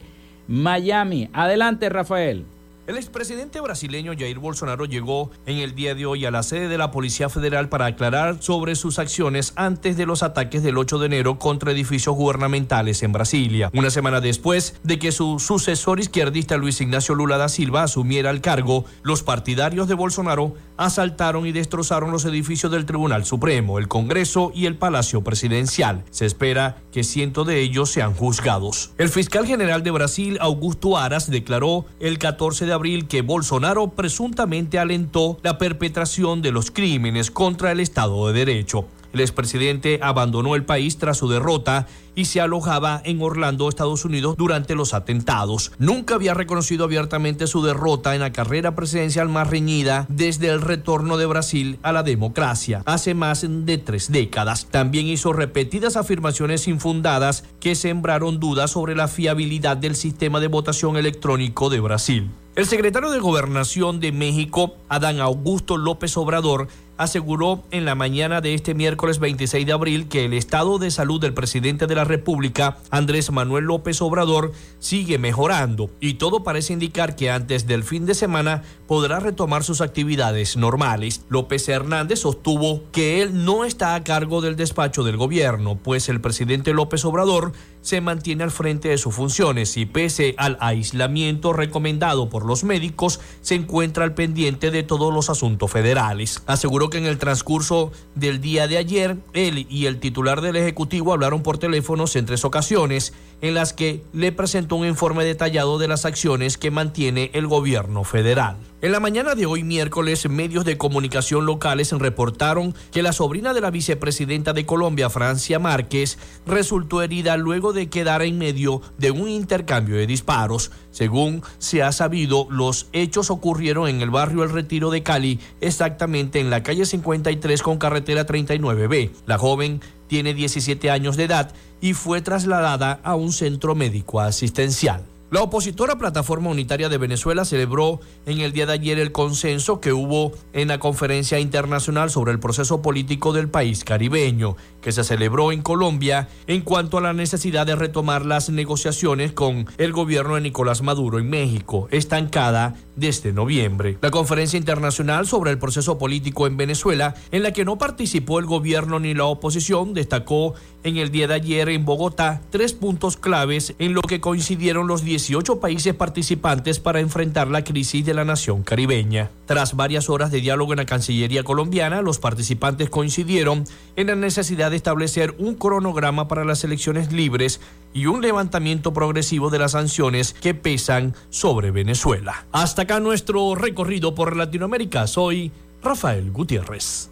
Miami. 0.48 1.30
Adelante, 1.34 1.90
Rafael. 1.90 2.46
El 2.90 2.98
expresidente 2.98 3.62
brasileño 3.62 4.14
Jair 4.18 4.40
Bolsonaro 4.40 4.86
llegó 4.86 5.30
en 5.46 5.58
el 5.58 5.76
día 5.76 5.94
de 5.94 6.08
hoy 6.08 6.26
a 6.26 6.32
la 6.32 6.42
sede 6.42 6.68
de 6.68 6.80
la 6.80 6.90
Policía 6.90 7.30
Federal 7.30 7.70
para 7.70 7.86
aclarar 7.86 8.42
sobre 8.42 8.74
sus 8.74 8.98
acciones 8.98 9.54
antes 9.56 9.96
de 9.96 10.08
los 10.08 10.24
ataques 10.24 10.64
del 10.64 10.76
8 10.76 10.98
de 10.98 11.06
enero 11.06 11.38
contra 11.38 11.72
edificios 11.72 12.16
gubernamentales 12.16 13.04
en 13.04 13.12
Brasilia. 13.12 13.70
Una 13.76 13.92
semana 13.92 14.22
después 14.22 14.80
de 14.82 14.98
que 14.98 15.12
su 15.12 15.38
sucesor 15.38 16.00
izquierdista 16.00 16.58
Luis 16.58 16.82
Ignacio 16.82 17.14
Lula 17.14 17.38
da 17.38 17.48
Silva 17.48 17.84
asumiera 17.84 18.32
el 18.32 18.42
cargo, 18.42 18.86
los 19.04 19.22
partidarios 19.22 19.88
de 19.88 19.94
Bolsonaro 19.94 20.56
asaltaron 20.80 21.46
y 21.46 21.52
destrozaron 21.52 22.12
los 22.12 22.24
edificios 22.24 22.72
del 22.72 22.86
Tribunal 22.86 23.26
Supremo, 23.26 23.80
el 23.80 23.90
Congreso 23.90 24.52
y 24.56 24.66
el 24.66 24.78
Palacio 24.78 25.22
Presidencial. 25.22 26.06
Se 26.10 26.26
espera 26.26 26.78
que 26.94 27.04
cientos 27.04 27.46
de 27.46 27.60
ellos 27.60 27.92
sean 27.92 28.14
juzgados. 28.14 28.92
El 28.98 29.10
fiscal 29.10 29.46
general 29.46 29.84
de 29.84 29.92
Brasil, 29.92 30.38
Augusto 30.40 30.98
Aras, 30.98 31.30
declaró 31.30 31.86
el 32.00 32.18
14 32.18 32.66
de 32.66 32.74
abril 32.74 33.08
que 33.08 33.22
Bolsonaro 33.22 33.90
presuntamente 33.90 34.80
alentó 34.80 35.38
la 35.44 35.58
perpetración 35.58 36.42
de 36.42 36.54
los 36.54 36.72
crímenes 36.72 37.30
contra 37.30 37.74
el 37.74 37.82
Estado 37.82 38.28
de 38.28 38.46
Derecho. 38.46 38.86
El 39.14 39.22
expresidente 39.22 40.00
abandonó 40.02 40.56
el 40.56 40.66
país 40.66 40.98
tras 40.98 41.18
su 41.18 41.30
derrota 41.30 41.88
y 42.16 42.26
se 42.26 42.42
alojaba 42.42 43.02
en 43.06 43.22
Orlando, 43.22 43.70
Estados 43.70 44.06
Unidos, 44.06 44.36
durante 44.38 44.76
los 44.76 44.94
atentados. 44.94 45.72
Nunca 45.80 46.16
había 46.16 46.34
reconocido 46.34 46.84
abiertamente 46.84 47.48
su 47.48 47.64
derrota 47.64 48.14
en 48.14 48.22
la 48.22 48.34
carrera 48.34 48.76
presidencial 48.76 49.30
más 49.30 49.50
reñida 49.50 50.06
desde 50.10 50.50
el 50.50 50.62
retorno 50.62 51.18
de 51.18 51.26
Brasil 51.26 51.80
a 51.82 51.92
la 51.92 52.04
democracia, 52.04 52.84
hace 52.86 53.14
más 53.14 53.46
de 53.48 53.78
tres 53.78 54.12
décadas. 54.12 54.68
También 54.70 55.08
hizo 55.08 55.34
repetidas 55.34 55.96
afirmaciones 55.96 56.68
infundadas 56.68 57.46
que 57.60 57.76
sembraron 57.76 58.40
dudas 58.40 58.72
sobre 58.72 58.96
la 58.96 59.08
fiabilidad 59.08 59.78
del 59.78 59.96
sistema 59.96 60.40
de 60.40 60.48
votación 60.48 60.98
electrónico 60.98 61.70
de 61.70 61.80
Brasil. 61.80 62.30
El 62.56 62.66
secretario 62.66 63.12
de 63.12 63.20
Gobernación 63.20 64.02
de 64.02 64.12
México, 64.12 64.76
Adán 64.90 65.22
Augusto 65.22 65.78
López 65.78 66.18
Obrador, 66.18 66.68
aseguró 67.00 67.64
en 67.72 67.86
la 67.86 67.96
mañana 67.96 68.42
de 68.42 68.54
este 68.54 68.74
miércoles 68.74 69.20
26 69.20 69.66
de 69.66 69.72
abril 69.72 70.10
que 70.10 70.26
el 70.26 70.34
estado 70.34 70.80
de 70.80 70.92
salud 70.92 71.22
del 71.22 71.34
presidente 71.34 71.88
de 71.88 71.96
la 71.96 72.04
República, 72.04 72.78
Andrés 72.92 73.32
Manuel 73.32 73.64
López 73.64 74.02
Obrador, 74.02 74.52
sigue 74.80 75.18
mejorando 75.18 75.90
y 76.02 76.16
todo 76.16 76.44
parece 76.44 76.74
indicar 76.74 77.16
que 77.16 77.32
antes 77.32 77.68
del 77.68 77.86
fin 77.86 78.06
de 78.06 78.16
semana 78.16 78.64
podrá 78.86 79.22
retomar 79.22 79.64
sus 79.64 79.80
actividades 79.80 80.58
normales. 80.58 81.22
López 81.30 81.70
Hernández 81.70 82.20
sostuvo 82.20 82.84
que 82.92 83.22
él 83.22 83.46
no 83.46 83.64
está 83.64 83.96
a 83.96 84.04
cargo 84.04 84.42
del 84.42 84.58
despacho 84.58 85.04
del 85.04 85.16
gobierno, 85.16 85.80
pues 85.82 86.10
el 86.10 86.20
presidente 86.20 86.74
López 86.74 87.06
Obrador 87.06 87.54
se 87.82 88.02
mantiene 88.02 88.44
al 88.44 88.52
frente 88.52 88.90
de 88.90 88.98
sus 88.98 89.16
funciones 89.16 89.78
y 89.78 89.86
pese 89.86 90.36
al 90.38 90.58
aislamiento 90.60 91.54
recomendado 91.54 92.30
por 92.30 92.46
los 92.46 92.66
médicos, 92.66 93.22
se 93.42 93.56
encuentra 93.56 94.04
al 94.04 94.14
pendiente 94.14 94.70
de 94.70 94.84
todos 94.84 95.14
los 95.14 95.30
asuntos 95.30 95.72
federales. 95.72 96.44
Aseguró 96.46 96.89
que 96.90 96.98
en 96.98 97.06
el 97.06 97.18
transcurso 97.18 97.92
del 98.16 98.42
día 98.42 98.68
de 98.68 98.78
ayer, 98.78 99.18
él 99.34 99.66
y 99.70 99.86
el 99.86 100.00
titular 100.00 100.42
del 100.42 100.56
Ejecutivo 100.56 101.14
hablaron 101.14 101.44
por 101.44 101.58
teléfonos 101.58 102.16
en 102.16 102.26
tres 102.26 102.46
ocasiones 102.46 103.14
en 103.42 103.54
las 103.54 103.74
que 103.74 104.04
le 104.14 104.32
presentó 104.32 104.76
un 104.76 104.88
informe 104.88 105.24
detallado 105.24 105.78
de 105.78 105.88
las 105.88 106.06
acciones 106.06 106.58
que 106.58 106.72
mantiene 106.72 107.32
el 107.34 107.48
gobierno 107.48 108.04
federal. 108.04 108.58
En 108.82 108.94
la 108.94 109.02
mañana 109.02 109.36
de 109.36 109.46
hoy 109.46 109.64
miércoles, 109.64 110.30
medios 110.30 110.64
de 110.64 110.78
comunicación 110.78 111.46
locales 111.46 111.92
reportaron 111.92 112.74
que 112.94 113.04
la 113.04 113.12
sobrina 113.12 113.54
de 113.54 113.60
la 113.60 113.72
vicepresidenta 113.72 114.54
de 114.54 114.66
Colombia, 114.66 115.10
Francia 115.10 115.60
Márquez, 115.60 116.18
resultó 116.46 117.02
herida 117.02 117.36
luego 117.36 117.74
de 117.74 117.90
quedar 117.90 118.22
en 118.22 118.38
medio 118.38 118.82
de 118.98 119.12
un 119.12 119.28
intercambio 119.28 119.98
de 119.98 120.08
disparos. 120.08 120.72
Según 120.92 121.44
se 121.58 121.84
ha 121.84 121.92
sabido, 121.92 122.48
los 122.50 122.88
hechos 122.94 123.30
ocurrieron 123.30 123.90
en 123.90 124.00
el 124.00 124.12
barrio 124.12 124.44
El 124.44 124.52
Retiro 124.52 124.92
de 124.92 125.04
Cali, 125.04 125.42
exactamente 125.60 126.40
en 126.40 126.50
la 126.50 126.64
calle 126.64 126.86
53 126.86 127.62
con 127.62 127.80
carretera 127.80 128.26
39B. 128.26 129.12
La 129.26 129.38
joven 129.38 129.82
tiene 130.08 130.34
17 130.34 130.90
años 130.90 131.18
de 131.18 131.26
edad 131.26 131.54
y 131.82 131.96
fue 131.96 132.22
trasladada 132.22 133.02
a 133.04 133.16
un 133.16 133.34
centro 133.34 133.76
médico 133.76 134.22
asistencial. 134.22 135.04
La 135.32 135.44
opositora 135.44 135.96
Plataforma 136.00 136.50
Unitaria 136.50 136.90
de 136.90 136.98
Venezuela 136.98 137.46
celebró 137.46 138.00
en 138.26 138.40
el 138.40 138.52
día 138.52 138.66
de 138.66 138.74
ayer 138.74 138.98
el 138.98 139.12
consenso 139.12 139.80
que 139.80 139.94
hubo 139.94 140.32
en 140.54 140.70
la 140.70 140.80
conferencia 140.80 141.40
internacional 141.40 142.10
sobre 142.10 142.32
el 142.32 142.40
proceso 142.40 142.82
político 142.82 143.32
del 143.32 143.48
país 143.48 143.84
caribeño, 143.84 144.56
que 144.82 144.92
se 144.92 145.04
celebró 145.04 145.52
en 145.52 145.62
Colombia 145.62 146.30
en 146.48 146.62
cuanto 146.62 146.98
a 146.98 147.02
la 147.02 147.14
necesidad 147.14 147.68
de 147.68 147.76
retomar 147.76 148.26
las 148.26 148.50
negociaciones 148.50 149.32
con 149.32 149.68
el 149.78 149.92
gobierno 149.92 150.34
de 150.34 150.42
Nicolás 150.42 150.82
Maduro 150.82 151.20
en 151.20 151.30
México, 151.30 151.88
estancada 151.92 152.74
desde 152.96 153.32
noviembre. 153.32 154.00
La 154.02 154.10
conferencia 154.10 154.58
internacional 154.58 155.28
sobre 155.28 155.52
el 155.52 155.60
proceso 155.60 156.00
político 156.00 156.48
en 156.48 156.58
Venezuela, 156.58 157.14
en 157.32 157.44
la 157.44 157.54
que 157.54 157.66
no 157.66 157.78
participó 157.78 158.40
el 158.40 158.48
gobierno 158.48 159.00
ni 159.00 159.14
la 159.14 159.26
oposición, 159.26 159.94
destacó 159.94 160.56
en 160.84 160.98
el 160.98 161.12
día 161.12 161.28
de 161.28 161.36
ayer 161.36 161.70
en 161.70 161.86
Bogotá 161.86 162.42
tres 162.50 162.74
puntos 162.74 163.16
claves 163.16 163.76
en 163.78 163.94
lo 163.94 164.02
que 164.02 164.20
coincidieron 164.20 164.88
los 164.88 165.04
18 165.20 165.60
países 165.60 165.94
participantes 165.94 166.80
para 166.80 167.02
enfrentar 167.02 167.50
la 167.50 167.66
crisis 167.66 168.06
de 168.06 168.14
la 168.14 168.24
nación 168.24 168.64
caribeña. 168.64 169.30
Tras 169.46 169.76
varias 169.76 170.10
horas 170.10 170.32
de 170.32 170.40
diálogo 170.40 170.72
en 170.72 170.78
la 170.78 170.86
Cancillería 170.86 171.44
colombiana, 171.44 172.02
los 172.02 172.20
participantes 172.20 172.90
coincidieron 172.90 173.66
en 173.98 174.08
la 174.08 174.16
necesidad 174.16 174.72
de 174.72 174.78
establecer 174.78 175.36
un 175.38 175.56
cronograma 175.56 176.30
para 176.30 176.46
las 176.46 176.64
elecciones 176.64 177.12
libres 177.12 177.60
y 177.94 178.06
un 178.06 178.22
levantamiento 178.22 178.94
progresivo 178.94 179.50
de 179.50 179.60
las 179.60 179.74
sanciones 179.74 180.34
que 180.34 180.54
pesan 180.54 181.14
sobre 181.30 181.72
Venezuela. 181.72 182.46
Hasta 182.54 182.84
acá 182.84 183.02
nuestro 183.02 183.56
recorrido 183.56 184.16
por 184.16 184.38
Latinoamérica. 184.38 185.06
Soy 185.06 185.52
Rafael 185.84 186.32
Gutiérrez. 186.32 187.10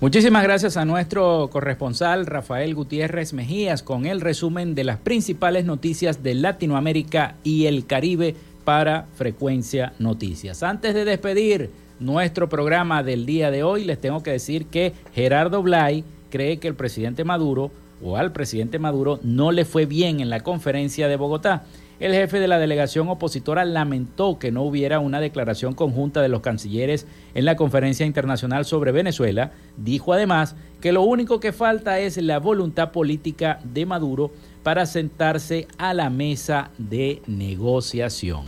Muchísimas 0.00 0.42
gracias 0.44 0.78
a 0.78 0.86
nuestro 0.86 1.50
corresponsal 1.52 2.24
Rafael 2.24 2.74
Gutiérrez 2.74 3.34
Mejías 3.34 3.82
con 3.82 4.06
el 4.06 4.22
resumen 4.22 4.74
de 4.74 4.82
las 4.82 4.96
principales 4.96 5.66
noticias 5.66 6.22
de 6.22 6.34
Latinoamérica 6.34 7.36
y 7.44 7.66
el 7.66 7.84
Caribe 7.84 8.34
para 8.64 9.08
Frecuencia 9.14 9.92
Noticias. 9.98 10.62
Antes 10.62 10.94
de 10.94 11.04
despedir 11.04 11.68
nuestro 11.98 12.48
programa 12.48 13.02
del 13.02 13.26
día 13.26 13.50
de 13.50 13.62
hoy, 13.62 13.84
les 13.84 14.00
tengo 14.00 14.22
que 14.22 14.30
decir 14.30 14.68
que 14.68 14.94
Gerardo 15.14 15.62
Blay 15.62 16.02
cree 16.30 16.56
que 16.56 16.68
el 16.68 16.74
presidente 16.74 17.24
Maduro 17.24 17.70
o 18.02 18.16
al 18.16 18.32
presidente 18.32 18.78
Maduro 18.78 19.20
no 19.22 19.52
le 19.52 19.66
fue 19.66 19.84
bien 19.84 20.20
en 20.20 20.30
la 20.30 20.40
conferencia 20.40 21.08
de 21.08 21.16
Bogotá. 21.16 21.64
El 22.00 22.14
jefe 22.14 22.40
de 22.40 22.48
la 22.48 22.58
delegación 22.58 23.08
opositora 23.08 23.66
lamentó 23.66 24.38
que 24.38 24.50
no 24.50 24.62
hubiera 24.62 25.00
una 25.00 25.20
declaración 25.20 25.74
conjunta 25.74 26.22
de 26.22 26.30
los 26.30 26.40
cancilleres 26.40 27.06
en 27.34 27.44
la 27.44 27.56
conferencia 27.56 28.06
internacional 28.06 28.64
sobre 28.64 28.90
Venezuela. 28.90 29.52
Dijo 29.76 30.14
además 30.14 30.56
que 30.80 30.92
lo 30.92 31.02
único 31.02 31.40
que 31.40 31.52
falta 31.52 31.98
es 31.98 32.16
la 32.16 32.38
voluntad 32.38 32.90
política 32.90 33.60
de 33.64 33.84
Maduro 33.84 34.30
para 34.62 34.86
sentarse 34.86 35.68
a 35.76 35.92
la 35.92 36.08
mesa 36.08 36.70
de 36.78 37.20
negociación. 37.26 38.46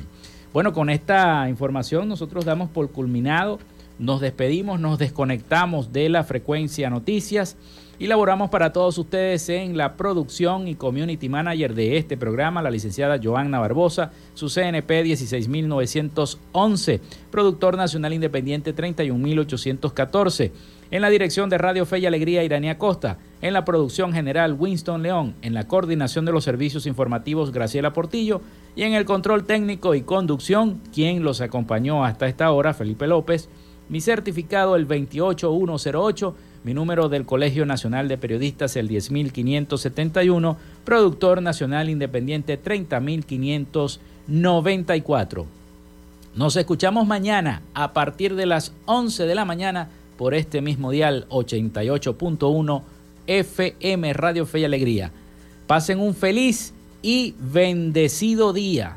Bueno, 0.54 0.72
con 0.72 0.88
esta 0.88 1.46
información 1.50 2.08
nosotros 2.08 2.46
damos 2.46 2.70
por 2.70 2.90
culminado, 2.90 3.58
nos 3.98 4.22
despedimos, 4.22 4.80
nos 4.80 4.98
desconectamos 4.98 5.92
de 5.92 6.08
la 6.08 6.24
frecuencia 6.24 6.88
noticias 6.88 7.58
y 8.02 8.08
laboramos 8.08 8.50
para 8.50 8.72
todos 8.72 8.98
ustedes 8.98 9.48
en 9.48 9.76
la 9.76 9.96
producción 9.96 10.66
y 10.66 10.74
community 10.74 11.28
manager 11.28 11.72
de 11.72 11.98
este 11.98 12.16
programa, 12.16 12.60
la 12.60 12.68
licenciada 12.68 13.20
Joanna 13.22 13.60
Barbosa, 13.60 14.10
su 14.34 14.48
CNP 14.48 15.04
16911, 15.04 17.00
productor 17.30 17.76
nacional 17.76 18.12
independiente 18.12 18.72
31814. 18.72 20.50
En 20.90 21.00
la 21.00 21.10
dirección 21.10 21.48
de 21.48 21.58
Radio 21.58 21.86
Fe 21.86 22.00
y 22.00 22.06
Alegría, 22.06 22.42
Iranía 22.42 22.76
Costa. 22.76 23.18
En 23.40 23.52
la 23.52 23.64
producción 23.64 24.12
general, 24.12 24.56
Winston 24.58 25.04
León. 25.04 25.36
En 25.40 25.54
la 25.54 25.68
coordinación 25.68 26.24
de 26.24 26.32
los 26.32 26.42
servicios 26.42 26.86
informativos, 26.86 27.52
Graciela 27.52 27.92
Portillo. 27.92 28.40
Y 28.74 28.82
en 28.82 28.94
el 28.94 29.04
control 29.04 29.44
técnico 29.44 29.94
y 29.94 30.02
conducción, 30.02 30.80
quien 30.92 31.22
los 31.22 31.40
acompañó 31.40 32.04
hasta 32.04 32.26
esta 32.26 32.50
hora, 32.50 32.74
Felipe 32.74 33.06
López. 33.06 33.48
Mi 33.88 34.00
certificado, 34.00 34.74
el 34.74 34.86
28108 34.86 36.34
mi 36.64 36.74
número 36.74 37.08
del 37.08 37.24
Colegio 37.26 37.66
Nacional 37.66 38.06
de 38.08 38.18
Periodistas, 38.18 38.76
el 38.76 38.88
10571. 38.88 40.56
Productor 40.84 41.42
Nacional 41.42 41.90
Independiente, 41.90 42.56
30594. 42.56 45.46
Nos 46.34 46.56
escuchamos 46.56 47.06
mañana 47.06 47.60
a 47.74 47.92
partir 47.92 48.34
de 48.36 48.46
las 48.46 48.72
11 48.86 49.26
de 49.26 49.34
la 49.34 49.44
mañana 49.44 49.90
por 50.16 50.32
este 50.34 50.62
mismo 50.62 50.90
dial 50.90 51.26
88.1 51.28 52.82
FM 53.26 54.12
Radio 54.12 54.46
Fe 54.46 54.60
y 54.60 54.64
Alegría. 54.64 55.10
Pasen 55.66 55.98
un 56.00 56.14
feliz 56.14 56.72
y 57.02 57.34
bendecido 57.38 58.52
día. 58.52 58.96